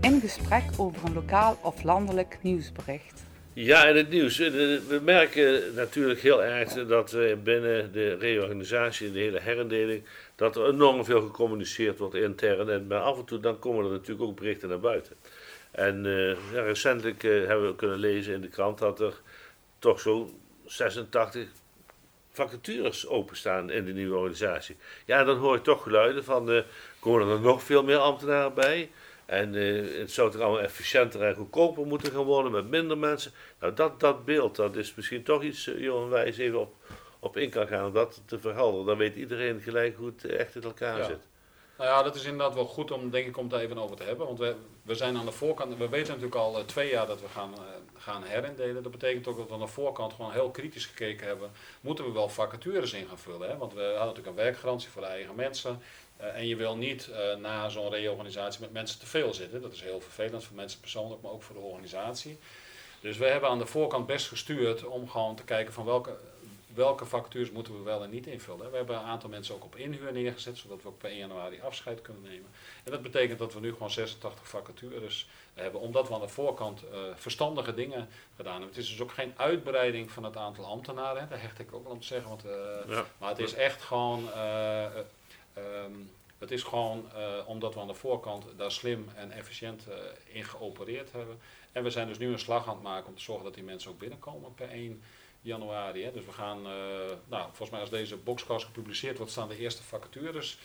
In 0.00 0.20
gesprek 0.20 0.62
over 0.76 1.04
een 1.04 1.14
lokaal 1.14 1.58
of 1.62 1.82
landelijk 1.82 2.38
nieuwsbericht. 2.40 3.24
Ja, 3.52 3.84
in 3.84 3.96
het 3.96 4.08
nieuws. 4.08 4.38
We 4.38 5.00
merken 5.02 5.74
natuurlijk 5.74 6.20
heel 6.20 6.44
erg 6.44 6.86
dat 6.86 7.16
binnen 7.42 7.92
de 7.92 8.14
reorganisatie, 8.14 9.12
de 9.12 9.18
hele 9.18 9.40
herindeling, 9.40 10.04
dat 10.34 10.56
er 10.56 10.68
enorm 10.68 11.04
veel 11.04 11.20
gecommuniceerd 11.20 11.98
wordt 11.98 12.14
intern. 12.14 12.70
En 12.70 12.86
maar 12.86 13.00
af 13.00 13.18
en 13.18 13.24
toe 13.24 13.40
dan 13.40 13.58
komen 13.58 13.84
er 13.84 13.90
natuurlijk 13.90 14.28
ook 14.28 14.36
berichten 14.36 14.68
naar 14.68 14.80
buiten. 14.80 15.16
En 15.70 16.04
uh, 16.04 16.28
ja, 16.52 16.62
recentelijk 16.62 17.22
uh, 17.22 17.46
hebben 17.46 17.66
we 17.66 17.76
kunnen 17.76 17.98
lezen 17.98 18.34
in 18.34 18.40
de 18.40 18.48
krant 18.48 18.78
dat 18.78 19.00
er 19.00 19.20
toch 19.78 20.00
zo'n 20.00 20.40
86 20.64 21.48
vacatures 22.36 23.06
openstaan 23.06 23.70
in 23.70 23.84
de 23.84 23.92
nieuwe 23.92 24.16
organisatie. 24.16 24.76
Ja, 25.04 25.24
dan 25.24 25.36
hoor 25.36 25.54
je 25.54 25.60
toch 25.60 25.82
geluiden 25.82 26.24
van, 26.24 26.50
uh, 26.50 26.62
komen 26.98 27.28
er 27.28 27.40
nog 27.40 27.62
veel 27.62 27.82
meer 27.82 27.96
ambtenaren 27.96 28.54
bij? 28.54 28.90
En 29.26 29.54
uh, 29.54 29.98
het 29.98 30.10
zou 30.10 30.30
toch 30.30 30.40
allemaal 30.40 30.62
efficiënter 30.62 31.22
en 31.22 31.34
goedkoper 31.34 31.86
moeten 31.86 32.12
gaan 32.12 32.24
worden 32.24 32.52
met 32.52 32.68
minder 32.68 32.98
mensen. 32.98 33.32
Nou, 33.60 33.74
dat, 33.74 34.00
dat 34.00 34.24
beeld, 34.24 34.56
dat 34.56 34.76
is 34.76 34.94
misschien 34.94 35.22
toch 35.22 35.42
iets, 35.42 35.66
uh, 35.66 35.80
Johan 35.80 36.08
Wijs, 36.08 36.38
even 36.38 36.60
op, 36.60 36.74
op 37.18 37.36
in 37.36 37.50
kan 37.50 37.66
gaan 37.66 37.86
om 37.86 37.92
dat 37.92 38.22
te 38.26 38.38
verhelderen. 38.38 38.86
Dan 38.86 38.96
weet 38.96 39.16
iedereen 39.16 39.60
gelijk 39.60 39.96
hoe 39.96 40.12
het 40.16 40.24
echt 40.24 40.54
in 40.54 40.62
elkaar 40.62 40.98
ja. 40.98 41.04
zit. 41.04 41.20
Nou 41.78 41.90
ja, 41.90 42.02
dat 42.02 42.14
is 42.14 42.24
inderdaad 42.24 42.54
wel 42.54 42.66
goed 42.66 42.90
om, 42.90 43.10
denk 43.10 43.26
ik, 43.26 43.36
om 43.36 43.50
het 43.50 43.60
even 43.60 43.78
over 43.78 43.96
te 43.96 44.02
hebben. 44.02 44.26
Want 44.26 44.38
we, 44.38 44.56
we 44.82 44.94
zijn 44.94 45.16
aan 45.16 45.24
de 45.24 45.32
voorkant, 45.32 45.76
we 45.76 45.88
weten 45.88 46.08
natuurlijk 46.08 46.34
al 46.34 46.58
uh, 46.58 46.64
twee 46.64 46.90
jaar 46.90 47.06
dat 47.06 47.20
we 47.20 47.28
gaan, 47.28 47.52
uh, 47.52 47.60
gaan 47.98 48.24
herindelen. 48.24 48.82
Dat 48.82 48.92
betekent 48.92 49.26
ook 49.26 49.36
dat 49.36 49.48
we 49.48 49.54
aan 49.54 49.60
de 49.60 49.66
voorkant 49.66 50.12
gewoon 50.12 50.32
heel 50.32 50.50
kritisch 50.50 50.86
gekeken 50.86 51.26
hebben. 51.26 51.50
Moeten 51.80 52.04
we 52.04 52.12
wel 52.12 52.28
vacatures 52.28 52.92
in 52.92 53.06
gaan 53.06 53.18
vullen? 53.18 53.48
Hè? 53.48 53.56
Want 53.56 53.72
we 53.72 53.80
hadden 53.80 54.06
natuurlijk 54.06 54.26
een 54.36 54.44
werkgarantie 54.44 54.88
voor 54.88 55.02
de 55.02 55.08
eigen 55.08 55.34
mensen. 55.34 55.82
Uh, 56.20 56.36
en 56.36 56.46
je 56.46 56.56
wil 56.56 56.76
niet 56.76 57.10
na 57.38 57.68
zo'n 57.68 57.90
reorganisatie 57.90 58.60
met 58.60 58.72
mensen 58.72 58.98
te 58.98 59.06
veel 59.06 59.34
zitten. 59.34 59.62
Dat 59.62 59.72
is 59.72 59.82
heel 59.82 60.00
vervelend 60.00 60.44
voor 60.44 60.56
mensen 60.56 60.80
persoonlijk, 60.80 61.22
maar 61.22 61.32
ook 61.32 61.42
voor 61.42 61.54
de 61.54 61.60
organisatie. 61.60 62.38
Dus 63.00 63.16
we 63.16 63.26
hebben 63.26 63.48
aan 63.50 63.58
de 63.58 63.66
voorkant 63.66 64.06
best 64.06 64.28
gestuurd 64.28 64.84
om 64.84 65.08
gewoon 65.08 65.36
te 65.36 65.44
kijken 65.44 65.72
van 65.72 65.84
welke 65.84 66.16
welke 66.76 67.04
vacatures 67.04 67.50
moeten 67.50 67.76
we 67.76 67.82
wel 67.82 68.02
en 68.02 68.10
niet 68.10 68.26
invullen. 68.26 68.70
We 68.70 68.76
hebben 68.76 68.96
een 68.96 69.02
aantal 69.02 69.30
mensen 69.30 69.54
ook 69.54 69.64
op 69.64 69.76
inhuur 69.76 70.12
neergezet, 70.12 70.58
zodat 70.58 70.82
we 70.82 70.88
ook 70.88 70.98
per 70.98 71.10
1 71.10 71.18
januari 71.18 71.60
afscheid 71.60 72.02
kunnen 72.02 72.22
nemen. 72.22 72.50
En 72.84 72.90
dat 72.90 73.02
betekent 73.02 73.38
dat 73.38 73.54
we 73.54 73.60
nu 73.60 73.72
gewoon 73.72 73.90
86 73.90 74.48
vacatures 74.48 75.28
hebben, 75.54 75.80
omdat 75.80 76.08
we 76.08 76.14
aan 76.14 76.20
de 76.20 76.28
voorkant 76.28 76.82
uh, 76.84 76.98
verstandige 77.14 77.74
dingen 77.74 78.08
gedaan 78.36 78.52
hebben. 78.52 78.68
Het 78.68 78.78
is 78.78 78.88
dus 78.88 79.00
ook 79.00 79.12
geen 79.12 79.32
uitbreiding 79.36 80.10
van 80.10 80.24
het 80.24 80.36
aantal 80.36 80.64
ambtenaren, 80.64 81.22
hè. 81.22 81.28
daar 81.28 81.40
hecht 81.40 81.58
ik 81.58 81.74
ook 81.74 81.82
wel 81.82 81.92
om 81.92 82.00
te 82.00 82.06
zeggen. 82.06 82.28
Want, 82.28 82.44
uh, 82.44 82.52
ja. 82.88 83.04
Maar 83.18 83.28
het 83.28 83.38
is 83.38 83.54
echt 83.54 83.82
gewoon... 83.82 84.28
Uh, 84.34 84.84
um, 85.58 86.10
het 86.38 86.50
is 86.50 86.62
gewoon 86.62 87.06
omdat 87.46 87.74
we 87.74 87.80
aan 87.80 87.86
de 87.86 87.94
voorkant 87.94 88.44
daar 88.56 88.72
slim 88.72 89.08
en 89.14 89.30
efficiënt 89.30 89.86
in 90.24 90.44
geopereerd 90.44 91.12
hebben. 91.12 91.38
En 91.72 91.82
we 91.82 91.90
zijn 91.90 92.08
dus 92.08 92.18
nu 92.18 92.32
een 92.32 92.38
slag 92.38 92.68
aan 92.68 92.74
het 92.74 92.82
maken 92.82 93.08
om 93.08 93.14
te 93.14 93.22
zorgen 93.22 93.44
dat 93.44 93.54
die 93.54 93.62
mensen 93.62 93.90
ook 93.90 93.98
binnenkomen 93.98 94.54
per 94.54 94.68
1 94.68 95.02
januari. 95.46 96.04
Hè. 96.04 96.12
Dus 96.12 96.24
we 96.24 96.32
gaan, 96.32 96.58
uh, 96.58 96.72
nou, 97.26 97.42
volgens 97.46 97.70
mij 97.70 97.80
als 97.80 97.90
deze 97.90 98.16
boxcast 98.16 98.64
gepubliceerd 98.64 99.16
wordt, 99.16 99.32
staan 99.32 99.48
de 99.48 99.58
eerste 99.58 99.82
vacatures 99.82 100.58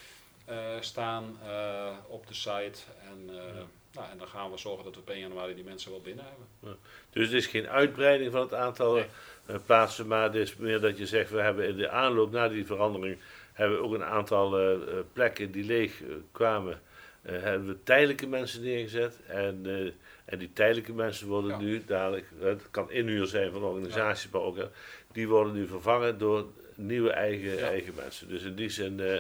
uh, 0.50 0.56
staan 0.80 1.38
uh, 1.46 1.88
op 2.08 2.28
de 2.28 2.34
site. 2.34 2.80
En, 3.10 3.36
ja. 3.36 3.66
nou, 3.92 4.12
en 4.12 4.18
dan 4.18 4.28
gaan 4.28 4.52
we 4.52 4.58
zorgen 4.58 4.84
dat 4.84 4.96
we 4.96 5.02
op 5.02 5.10
1 5.10 5.20
januari 5.20 5.56
die 5.56 5.64
mensen 5.64 5.92
wel 5.92 6.02
binnen 6.02 6.26
hebben. 6.26 6.48
Ja. 6.60 6.76
Dus 7.10 7.26
het 7.26 7.36
is 7.36 7.48
geen 7.48 7.68
uitbreiding 7.68 8.32
van 8.32 8.42
het 8.42 8.54
aantal 8.54 8.94
nee. 8.94 9.60
plaatsen, 9.66 10.08
maar 10.08 10.24
het 10.24 10.36
is 10.36 10.56
meer 10.56 10.80
dat 10.80 10.98
je 10.98 11.08
zegt, 11.08 11.30
we 11.30 11.42
hebben 11.42 11.68
in 11.68 11.78
de 11.78 11.90
aanloop 11.90 12.32
naar 12.32 12.50
die 12.50 12.66
verandering, 12.66 13.18
hebben 13.54 13.78
we 13.78 13.84
ook 13.84 13.94
een 13.94 14.04
aantal 14.04 14.80
plekken 15.14 15.52
die 15.52 15.64
leeg 15.64 16.02
kwamen, 16.32 16.82
hebben 17.22 17.68
we 17.68 17.84
tijdelijke 17.84 18.28
mensen 18.28 18.62
neergezet. 18.62 19.20
En 19.28 19.64
en 20.32 20.38
die 20.38 20.54
tijdelijke 20.54 20.94
mensen 20.94 21.28
worden 21.28 21.52
ja. 21.52 21.58
nu 21.58 21.84
dadelijk, 21.86 22.26
het 22.40 22.72
kan 22.72 22.92
inhuur 22.92 23.26
zijn 23.26 23.52
van 23.52 23.64
organisaties, 23.64 24.24
ja. 24.24 24.30
maar 24.32 24.42
ook, 24.42 24.58
die 25.12 25.28
worden 25.28 25.54
nu 25.54 25.68
vervangen 25.68 26.18
door 26.18 26.46
nieuwe 26.76 27.10
eigen, 27.10 27.58
ja. 27.58 27.68
eigen 27.68 27.94
mensen. 27.96 28.28
Dus 28.28 28.44
in 28.44 28.56
die 28.56 28.70
zin 28.70 29.00
uh, 29.00 29.20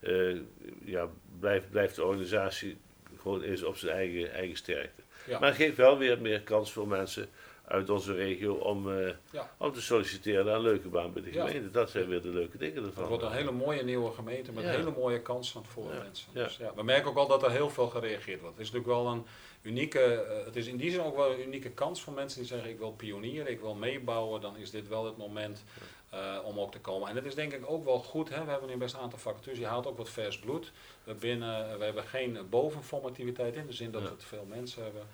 uh, 0.00 0.40
ja, 0.84 1.08
blijft, 1.38 1.70
blijft 1.70 1.96
de 1.96 2.04
organisatie 2.04 2.76
gewoon 3.18 3.42
eens 3.42 3.62
op 3.62 3.76
zijn 3.76 3.96
eigen, 3.96 4.32
eigen 4.32 4.56
sterkte. 4.56 5.02
Maar 5.40 5.54
geeft 5.54 5.76
wel 5.76 5.98
weer 5.98 6.20
meer 6.20 6.40
kans 6.40 6.72
voor 6.72 6.88
mensen 6.88 7.28
uit 7.64 7.90
onze 7.90 8.14
regio 8.14 8.54
om, 8.54 8.92
eh, 8.92 9.40
om 9.56 9.72
te 9.72 9.80
solliciteren 9.80 10.44
naar 10.44 10.54
een 10.54 10.60
leuke 10.60 10.88
baan 10.88 11.12
bij 11.12 11.22
de 11.22 11.30
gemeente. 11.30 11.70
Dat 11.70 11.90
zijn 11.90 12.08
weer 12.08 12.22
de 12.22 12.28
leuke 12.28 12.58
dingen 12.58 12.76
Het 12.76 12.86
ervan. 12.86 13.08
wordt 13.08 13.22
een 13.24 13.32
hele 13.32 13.52
mooie 13.52 13.82
nieuwe 13.82 14.12
gemeente 14.12 14.52
met 14.52 14.64
hele 14.64 14.90
mooie 14.90 15.22
kansen 15.22 15.64
voor 15.64 15.84
mensen. 16.02 16.28
Dus 16.32 16.56
ja, 16.56 16.72
we 16.74 16.82
merken 16.82 17.08
ook 17.08 17.14
wel 17.14 17.26
dat 17.26 17.42
er 17.42 17.50
heel 17.50 17.70
veel 17.70 17.86
gereageerd 17.86 18.40
wordt. 18.40 18.56
Het 18.56 18.66
is 18.66 18.72
natuurlijk 18.72 19.02
wel 19.02 19.12
een 19.12 19.24
unieke, 19.62 20.00
eh, 20.00 20.44
het 20.44 20.56
is 20.56 20.66
in 20.66 20.76
die 20.76 20.90
zin 20.90 21.00
ook 21.00 21.16
wel 21.16 21.32
een 21.32 21.46
unieke 21.46 21.70
kans 21.70 22.02
voor 22.02 22.12
mensen 22.12 22.38
die 22.38 22.48
zeggen 22.48 22.70
ik 22.70 22.78
wil 22.78 22.92
pionieren, 22.92 23.50
ik 23.50 23.60
wil 23.60 23.74
meebouwen, 23.74 24.40
dan 24.40 24.56
is 24.56 24.70
dit 24.70 24.88
wel 24.88 25.04
het 25.04 25.16
moment 25.16 25.64
eh, 26.10 26.38
om 26.44 26.60
ook 26.60 26.72
te 26.72 26.80
komen. 26.80 27.08
En 27.08 27.16
het 27.16 27.24
is 27.24 27.34
denk 27.34 27.52
ik 27.52 27.70
ook 27.70 27.84
wel 27.84 27.98
goed, 27.98 28.28
hè? 28.28 28.44
we 28.44 28.50
hebben 28.50 28.68
nu 28.68 28.76
best 28.76 28.94
een 28.94 29.00
aantal 29.00 29.18
vacatures, 29.18 29.58
je 29.58 29.66
haalt 29.66 29.86
ook 29.86 29.96
wat 29.96 30.10
vers 30.10 30.38
bloed. 30.38 30.72
We, 31.04 31.14
binnen, 31.14 31.78
we 31.78 31.84
hebben 31.84 32.04
geen 32.04 32.46
bovenformativiteit 32.50 33.56
in 33.56 33.66
de 33.66 33.72
zin 33.72 33.90
dat 33.90 34.02
we 34.02 34.16
te 34.16 34.26
veel 34.26 34.46
mensen 34.48 34.82
hebben. 34.82 35.06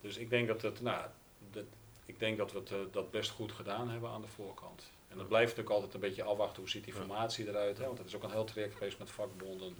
Dus 0.00 0.16
ik 0.16 0.30
denk 0.30 0.48
dat, 0.48 0.62
het, 0.62 0.80
nou, 0.80 1.04
dat, 1.50 1.64
ik 2.06 2.18
denk 2.18 2.38
dat 2.38 2.52
we 2.52 2.58
het, 2.58 2.70
eh, 2.70 2.78
dat 2.90 3.10
best 3.10 3.30
goed 3.30 3.52
gedaan 3.52 3.88
hebben 3.88 4.10
aan 4.10 4.20
de 4.20 4.28
voorkant. 4.28 4.90
En 5.08 5.16
dat 5.16 5.28
blijft 5.28 5.56
natuurlijk 5.56 5.74
altijd 5.74 5.94
een 5.94 6.08
beetje 6.08 6.22
afwachten 6.22 6.62
hoe 6.62 6.70
ziet 6.70 6.84
die 6.84 6.92
formatie 6.92 7.48
eruit. 7.48 7.78
Hè? 7.78 7.86
Want 7.86 7.98
het 7.98 8.06
is 8.06 8.14
ook 8.16 8.22
een 8.22 8.30
heel 8.30 8.44
traject 8.44 8.74
geweest 8.74 8.98
met 8.98 9.10
vakbonden. 9.10 9.76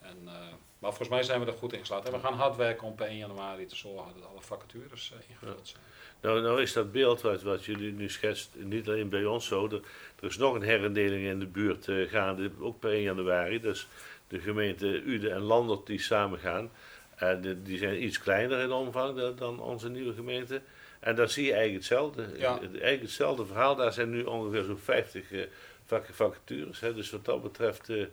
En, 0.00 0.18
eh, 0.26 0.32
maar 0.78 0.90
volgens 0.90 1.08
mij 1.08 1.22
zijn 1.22 1.40
we 1.40 1.46
er 1.46 1.52
goed 1.58 1.72
in 1.72 1.78
geslaagd. 1.78 2.06
En 2.06 2.12
we 2.12 2.18
gaan 2.18 2.32
hard 2.34 2.56
werken 2.56 2.86
om 2.86 2.94
per 2.94 3.06
1 3.06 3.16
januari 3.16 3.66
te 3.66 3.76
zorgen 3.76 4.12
dat 4.20 4.30
alle 4.30 4.40
vacatures 4.40 5.12
eh, 5.14 5.30
ingevuld 5.30 5.68
zijn. 5.68 5.82
Nou, 6.20 6.40
nou 6.42 6.62
is 6.62 6.72
dat 6.72 6.92
beeld 6.92 7.20
wat, 7.20 7.42
wat 7.42 7.64
jullie 7.64 7.92
nu 7.92 8.08
schetst 8.10 8.50
niet 8.58 8.88
alleen 8.88 9.08
bij 9.08 9.24
ons 9.24 9.46
zo. 9.46 9.64
Er, 9.66 9.80
er 10.20 10.28
is 10.28 10.36
nog 10.36 10.54
een 10.54 10.62
herindeling 10.62 11.26
in 11.26 11.38
de 11.38 11.46
buurt 11.46 11.88
eh, 11.88 12.08
gaande, 12.08 12.50
ook 12.60 12.78
per 12.80 12.90
1 12.92 13.02
januari. 13.02 13.60
Dus 13.60 13.88
de 14.28 14.40
gemeente 14.40 15.02
Uden 15.02 15.32
en 15.32 15.40
Landert 15.40 15.86
die 15.86 16.00
samen 16.00 16.38
gaan. 16.38 16.70
De- 17.40 17.62
die 17.62 17.78
zijn 17.78 18.02
iets 18.04 18.18
kleiner 18.18 18.58
in 18.58 18.70
omvang 18.72 19.16
dan, 19.16 19.36
dan 19.36 19.60
onze 19.60 19.88
nieuwe 19.88 20.14
gemeente. 20.14 20.60
En 21.00 21.14
daar 21.14 21.28
zie 21.28 21.44
je 21.44 21.52
eigenlijk 21.52 21.78
hetzelfde. 21.84 22.28
Ja. 22.38 22.58
Eigenlijk 22.60 23.00
hetzelfde 23.02 23.46
verhaal. 23.46 23.76
Daar 23.76 23.92
zijn 23.92 24.10
nu 24.10 24.22
ongeveer 24.22 24.62
zo'n 24.62 24.78
50 24.78 25.32
eh, 25.32 25.40
vak- 25.40 25.48
vacatures. 26.12 26.80
Hè. 26.80 26.94
Dus 26.94 27.10
wat 27.10 27.24
dat 27.24 27.42
betreft, 27.42 27.88
eh, 27.88 28.04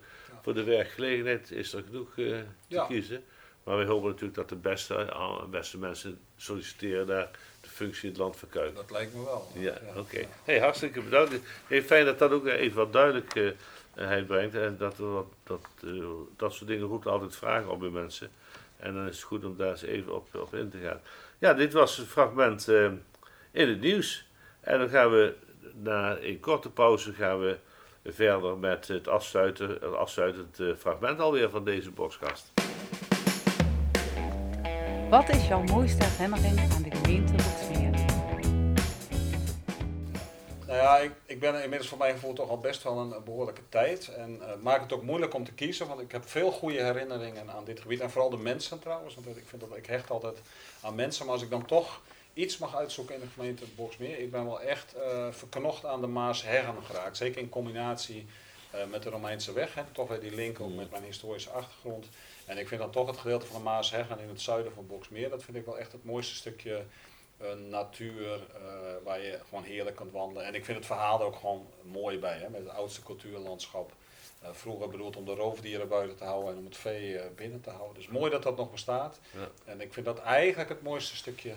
voor 0.44 0.54
de 0.54 0.64
werkgelegenheid 0.64 1.52
is 1.52 1.74
er 1.74 1.84
genoeg 1.84 2.10
eh, 2.10 2.16
te 2.26 2.44
Ja. 2.68 2.86
kiezen. 2.86 3.24
Maar 3.64 3.78
wij 3.78 3.86
hopen 3.86 4.08
natuurlijk 4.10 4.36
dat 4.36 4.50
de 4.50 4.56
beste, 4.56 4.96
eh, 4.96 5.44
beste 5.46 5.78
mensen 5.78 6.20
solliciteren 6.38 7.08
naar 7.08 7.30
de 7.62 7.70
functie 7.70 8.04
in 8.04 8.10
het 8.10 8.18
land 8.18 8.38
verkuiken. 8.38 8.76
Dat 8.76 8.92
lijkt 8.92 9.14
me 9.14 9.24
wel. 9.24 9.52
Ja, 9.54 9.78
oké. 9.96 10.26
Hey, 10.44 10.60
hartstikke 10.60 11.02
bedankt. 11.02 11.40
Hey, 11.68 11.84
fijn 11.84 12.06
dat 12.06 12.20
dat 12.20 12.32
ook 12.32 12.46
even 12.48 12.78
wat 12.78 12.94
duidelijkheid 12.94 14.28
brengt. 14.28 14.56
En 14.56 14.76
dat 14.78 14.98
dat, 15.44 15.62
eh, 15.84 16.04
dat 16.36 16.54
soort 16.54 16.70
dingen 16.70 16.88
roepen 16.88 17.12
altijd 17.12 17.36
vragen 17.36 17.70
op 17.72 17.80
bij 17.80 17.90
mensen. 17.90 18.30
En 18.78 18.94
dan 18.94 19.08
is 19.08 19.16
het 19.16 19.26
goed 19.26 19.46
om 19.46 19.58
daar 19.58 19.70
eens 19.70 19.82
even 19.82 20.16
op, 20.16 20.36
op 20.36 20.56
in 20.56 20.70
te 20.70 20.78
gaan. 20.78 21.02
Ja, 21.38 21.54
dit 21.54 21.74
was 21.74 21.98
een 21.98 22.06
fragment 22.06 22.68
eh, 22.68 22.92
in 23.52 23.70
het 23.70 23.80
nieuws. 23.80 24.26
En 24.60 24.80
dan 24.80 24.90
gaan 24.90 25.12
we 25.12 25.34
na 25.76 26.18
een 26.22 26.40
korte 26.40 26.70
pauze 26.70 27.14
gaan 27.14 27.40
we 27.40 27.58
verder 28.06 28.58
met 28.58 28.88
het 28.88 29.08
afsluiten, 29.08 29.70
het 29.70 29.96
afsluitend 29.96 30.60
eh, 30.60 30.68
fragment 30.78 31.20
alweer 31.20 31.50
van 31.50 31.64
deze 31.64 31.92
boxkast. 31.92 32.52
Wat 35.10 35.30
is 35.30 35.48
jouw 35.48 35.64
mooiste 35.64 36.06
herinnering 36.06 36.74
aan 36.74 36.84
de 36.84 36.92
gemeente? 36.92 37.34
Nou 40.68 40.80
ja, 40.80 40.98
ik, 40.98 41.12
ik 41.26 41.40
ben 41.40 41.62
inmiddels 41.64 41.90
voor 41.90 41.98
mijn 41.98 42.14
gevoel 42.14 42.34
toch 42.34 42.50
al 42.50 42.60
best 42.60 42.84
wel 42.84 42.98
een, 42.98 43.24
behoorlijke 43.24 43.62
tijd. 43.70 44.08
En 44.08 44.42
eh 44.42 44.48
maak 44.62 44.82
het 44.82 44.94
ook 44.94 45.04
moeilijk 45.04 45.34
om 45.34 45.44
te 45.44 45.54
kiezen, 45.54 45.88
want 45.88 46.02
ik 46.02 46.12
heb 46.12 46.30
veel 46.30 46.52
goede 46.52 46.84
herinneringen 46.84 47.52
aan 47.52 47.66
dit 47.66 47.80
gebied. 47.80 48.00
En 48.00 48.10
vooral 48.10 48.30
de 48.30 48.38
mensen 48.38 48.80
trouwens, 48.80 49.16
want 49.16 49.38
ik, 49.38 49.48
vind 49.48 49.62
dat, 49.62 49.78
ik 49.78 49.86
hecht 49.86 50.10
altijd 50.10 50.42
aan 50.82 50.96
mensen. 50.96 51.26
Maar 51.26 51.34
als 51.34 51.44
ik 51.44 51.50
dan 51.50 51.66
toch 51.66 52.02
iets 52.38 52.58
mag 52.58 52.76
uitzoeken 52.76 53.16
in 53.16 53.22
de 53.22 53.28
gemeente 53.28 53.64
Boksmeer, 53.76 54.20
ik 54.20 54.32
ben 54.32 54.46
wel 54.46 54.62
echt 54.62 54.94
eh 54.94 55.28
verknocht 55.32 55.86
aan 55.86 56.02
de 56.02 56.08
Maas 56.08 56.44
Herren 56.44 56.84
geraakt. 56.84 57.18
Zeker 57.18 57.42
in 57.42 57.50
combinatie 57.50 58.26
eh, 58.72 58.80
met 58.86 59.04
de 59.04 59.10
Romeinse 59.10 59.54
weg. 59.54 59.74
Hè. 59.76 59.84
Toch 59.92 60.08
weer 60.08 60.20
die 60.20 60.36
link 60.36 60.60
ook 60.60 60.76
met 60.76 60.92
mijn 60.92 61.04
historische 61.04 61.50
achtergrond. 61.50 62.06
En 62.46 62.58
ik 62.58 62.68
vind 62.68 62.82
dan 62.82 62.92
toch 62.92 63.08
het 63.08 63.18
gedeelte 63.18 63.46
van 63.46 63.58
de 63.58 63.64
Maas 63.64 63.92
Herren 63.92 64.20
in 64.20 64.30
het 64.30 64.42
zuiden 64.42 64.74
van 64.74 64.88
Boksmeer, 64.88 65.30
dat 65.30 65.44
vind 65.44 65.58
ik 65.58 65.66
wel 65.66 65.80
echt 65.80 65.92
het 65.92 66.04
mooiste 66.04 66.36
stukje 66.36 66.84
eh, 67.38 67.48
natuur 67.70 68.40
waar 69.04 69.22
je 69.22 69.40
gewoon 69.50 69.64
heerlijk 69.64 69.96
kunt 69.96 70.12
wandelen. 70.12 70.46
En 70.46 70.56
ik 70.56 70.66
vind 70.66 70.78
het 70.78 70.86
verhaal 70.86 71.20
er 71.20 71.26
ook 71.26 71.36
gewoon 71.36 71.68
mooi 71.82 72.20
bij, 72.20 72.38
hè, 72.38 72.50
met 72.50 72.62
het 72.62 72.70
oudste 72.70 73.04
cultuurlandschap. 73.04 73.92
Vroeger 74.52 74.90
bedoeld 74.90 75.16
om 75.16 75.26
de 75.26 75.34
roofdieren 75.34 75.88
buiten 75.88 76.18
te 76.18 76.24
houden 76.24 76.52
en 76.52 76.58
om 76.58 76.66
het 76.66 76.78
vee 76.78 77.20
binnen 77.36 77.62
te 77.62 77.70
houden. 77.70 77.96
Dus 77.96 78.08
mooi 78.08 78.32
dat 78.32 78.44
dat 78.44 78.58
nog 78.58 78.72
bestaat. 78.72 79.20
Ja. 79.32 79.72
En 79.72 79.82
ik 79.82 79.94
vind 79.94 80.06
dat 80.06 80.20
eigenlijk 80.20 80.70
het 80.70 80.82
mooiste 80.82 81.16
stukje 81.16 81.54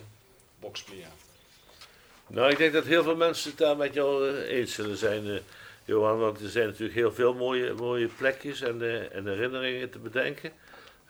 Nou, 2.27 2.51
ik 2.51 2.57
denk 2.57 2.73
dat 2.73 2.85
heel 2.85 3.03
veel 3.03 3.15
mensen 3.15 3.49
het 3.49 3.59
daar 3.59 3.77
met 3.77 3.93
jou 3.93 4.29
eh, 4.29 4.57
eens 4.57 4.73
zullen 4.73 4.97
zijn, 4.97 5.27
eh, 5.27 5.39
Johan. 5.85 6.19
Want 6.19 6.39
er 6.41 6.49
zijn 6.49 6.65
natuurlijk 6.65 6.93
heel 6.93 7.13
veel 7.13 7.33
mooie, 7.33 7.73
mooie 7.73 8.07
plekjes 8.07 8.61
en, 8.61 8.81
eh, 8.81 9.15
en 9.15 9.27
herinneringen 9.27 9.89
te 9.89 9.99
bedenken. 9.99 10.51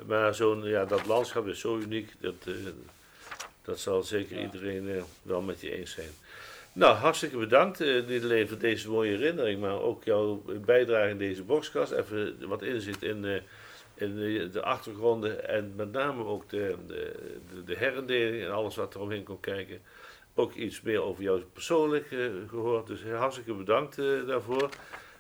Maar 0.06 0.36
zo'n, 0.36 0.64
ja, 0.64 0.86
dat 0.86 1.06
landschap 1.06 1.48
is 1.48 1.60
zo 1.60 1.78
uniek, 1.78 2.12
dat, 2.20 2.36
dat 3.62 3.80
zal 3.80 4.04
zeker 4.04 4.38
Ja. 4.38 4.44
iedereen 4.44 5.04
wel 5.22 5.42
met 5.42 5.62
je 5.62 5.76
eens 5.76 5.92
zijn. 5.92 6.10
Nou, 6.74 6.96
hartstikke 6.96 7.38
bedankt. 7.38 7.80
niet 8.08 8.24
alleen 8.24 8.48
voor 8.48 8.58
deze 8.58 8.90
mooie 8.90 9.12
herinnering, 9.18 9.60
maar 9.60 9.82
ook 9.82 10.04
jouw 10.04 10.44
bijdrage 10.66 11.10
in 11.10 11.18
deze 11.18 11.44
boxkast. 11.44 11.92
Even 11.92 12.48
wat 12.48 12.62
inzicht 12.62 13.04
in, 13.04 13.42
in 14.02 14.16
de, 14.16 14.50
de 14.50 14.62
achtergronden 14.64 15.48
en 15.48 15.74
met 15.76 15.92
name 15.92 16.24
ook 16.26 16.50
de, 16.50 16.76
de, 16.88 17.16
de, 17.54 17.64
de 17.64 17.76
herindeling 17.78 18.44
en 18.44 18.52
alles 18.52 18.76
wat 18.76 18.94
er 18.94 19.00
omheen 19.00 19.24
kon 19.24 19.40
kijken 19.40 19.82
ook 20.36 20.54
iets 20.54 20.82
meer 20.82 21.02
over 21.02 21.24
jou 21.24 21.42
persoonlijk 21.54 22.12
eh, 22.12 22.20
gehoord. 22.48 22.88
Dus 22.88 23.04
hartstikke 23.04 23.54
bedankt 23.54 23.98
eh, 23.98 24.06
daarvoor. 24.28 24.70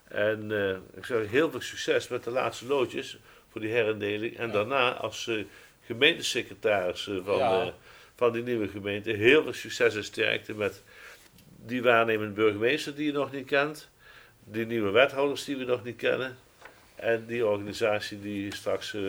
En 0.07 0.51
eh, 0.51 0.97
ik 0.97 1.05
zeg 1.05 1.27
heel 1.29 1.51
veel 1.51 1.61
succes 1.61 2.07
met 2.07 2.23
de 2.23 2.31
laatste 2.31 2.65
loodjes 2.67 3.17
voor 3.49 3.61
die 3.61 3.69
herindeling. 3.69 4.37
En 4.37 4.47
Ja. 4.47 4.53
daarna 4.53 4.93
als 4.93 5.29
gemeentesecretaris 5.85 7.09
van, 7.23 7.37
Ja. 7.37 7.73
van 8.15 8.31
die 8.31 8.43
nieuwe 8.43 8.67
gemeente. 8.67 9.11
Heel 9.11 9.43
veel 9.43 9.53
succes 9.53 9.95
en 9.95 10.03
sterkte 10.03 10.53
met 10.53 10.83
die 11.65 11.83
waarnemend 11.83 12.33
burgemeester 12.33 12.95
die 12.95 13.05
je 13.05 13.11
nog 13.11 13.31
niet 13.31 13.45
kent. 13.45 13.89
Die 14.43 14.65
nieuwe 14.65 14.91
wethouders 14.91 15.45
die 15.45 15.57
we 15.57 15.63
nog 15.63 15.83
niet 15.83 15.95
kennen. 15.95 16.37
En 17.01 17.25
die 17.25 17.45
organisatie 17.47 18.19
die 18.19 18.55
straks 18.55 18.93
eh, 18.93 19.01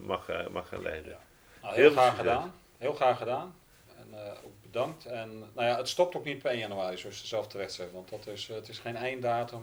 mag, 0.00 0.24
gaan- 0.24 0.52
mag 0.52 0.68
gaan 0.68 0.82
leiden. 0.82 1.16
Nou, 1.62 1.74
Heel 1.74 1.82
heel 1.82 1.92
veel 1.92 2.00
graag 2.02 2.16
succes. 2.16 2.32
gedaan. 2.32 2.54
Heel 2.78 2.92
graag 2.92 3.18
gedaan. 3.18 3.54
En 3.98 4.06
eh, 4.26 4.30
ook 4.44 4.52
bedankt. 4.62 5.06
En 5.06 5.38
nou 5.54 5.68
ja, 5.68 5.76
het 5.76 5.88
stopt 5.88 6.16
ook 6.16 6.24
niet 6.24 6.42
per 6.42 6.50
1 6.50 6.58
januari, 6.58 6.96
zoals 6.98 7.20
je 7.20 7.26
zelf 7.26 7.46
terecht 7.46 7.72
zegt. 7.72 7.92
Want 7.92 8.08
dat 8.08 8.26
is, 8.26 8.48
eh, 8.48 8.56
het 8.56 8.68
is 8.68 8.78
geen 8.78 8.96
einddatum. 8.96 9.62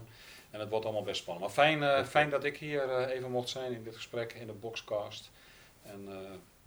En 0.52 0.60
het 0.60 0.70
wordt 0.70 0.86
allemaal 0.86 1.04
best 1.04 1.22
spannend. 1.22 1.46
Maar 1.46 1.56
fijn, 1.66 1.84
eh, 1.84 2.06
fijn 2.06 2.30
dat 2.30 2.44
ik 2.44 2.58
hier 2.58 2.82
eh, 2.90 3.16
even 3.16 3.32
mocht 3.32 3.50
zijn 3.50 3.72
in 3.74 3.84
dit 3.84 3.96
gesprek 3.96 4.34
in 4.34 4.48
de 4.48 4.54
Boxcast. 4.54 5.32
En 5.84 6.06
eh, 6.10 6.16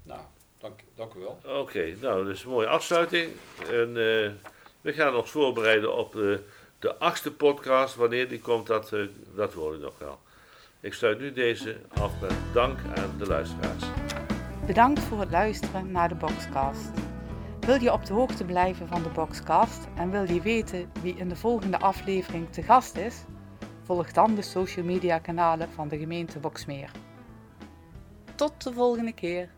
nou, 0.02 0.20
dank, 0.58 0.80
dank 0.94 1.14
u 1.14 1.20
wel. 1.20 1.38
Oké, 1.60 1.96
nou, 2.00 2.24
dat 2.24 2.34
is 2.34 2.42
een 2.42 2.50
mooie 2.50 2.66
afsluiting. 2.66 3.30
En 3.70 3.88
eh, 3.88 4.30
we 4.80 4.92
gaan 4.92 5.16
ons 5.16 5.30
voorbereiden 5.30 5.96
op 5.96 6.16
eh, 6.16 6.36
de 6.78 6.96
achtste 6.98 7.32
podcast. 7.32 7.94
Wanneer 7.94 8.28
die 8.28 8.40
komt, 8.40 8.66
dat, 8.66 8.92
eh, 8.92 9.00
dat 9.34 9.52
hoor 9.52 9.74
ik 9.74 9.80
nog 9.80 9.98
wel. 9.98 10.18
Ik 10.84 10.92
sluit 10.92 11.18
nu 11.18 11.32
deze 11.32 11.80
af 12.00 12.20
met 12.20 12.34
dank 12.52 12.78
aan 12.96 13.18
de 13.18 13.26
luisteraars. 13.26 13.84
Bedankt 14.66 15.00
voor 15.00 15.20
het 15.20 15.30
luisteren 15.30 15.90
naar 15.90 16.08
de 16.08 16.14
Boxcast. 16.14 16.90
Wil 17.60 17.80
je 17.80 17.92
op 17.92 18.06
de 18.06 18.12
hoogte 18.12 18.44
blijven 18.44 18.88
van 18.88 19.02
de 19.02 19.08
Boxcast 19.08 19.88
en 19.96 20.10
wil 20.10 20.32
je 20.32 20.40
weten 20.40 20.90
wie 21.02 21.16
in 21.16 21.28
de 21.28 21.36
volgende 21.36 21.78
aflevering 21.78 22.50
te 22.50 22.62
gast 22.62 22.96
is? 22.96 23.24
Volg 23.82 24.12
dan 24.12 24.34
de 24.34 24.42
social 24.42 24.84
media 24.84 25.18
kanalen 25.18 25.68
van 25.70 25.88
de 25.88 25.98
gemeente 25.98 26.38
Boksmeer. 26.38 26.90
Tot 28.34 28.64
de 28.64 28.72
volgende 28.72 29.12
keer. 29.12 29.50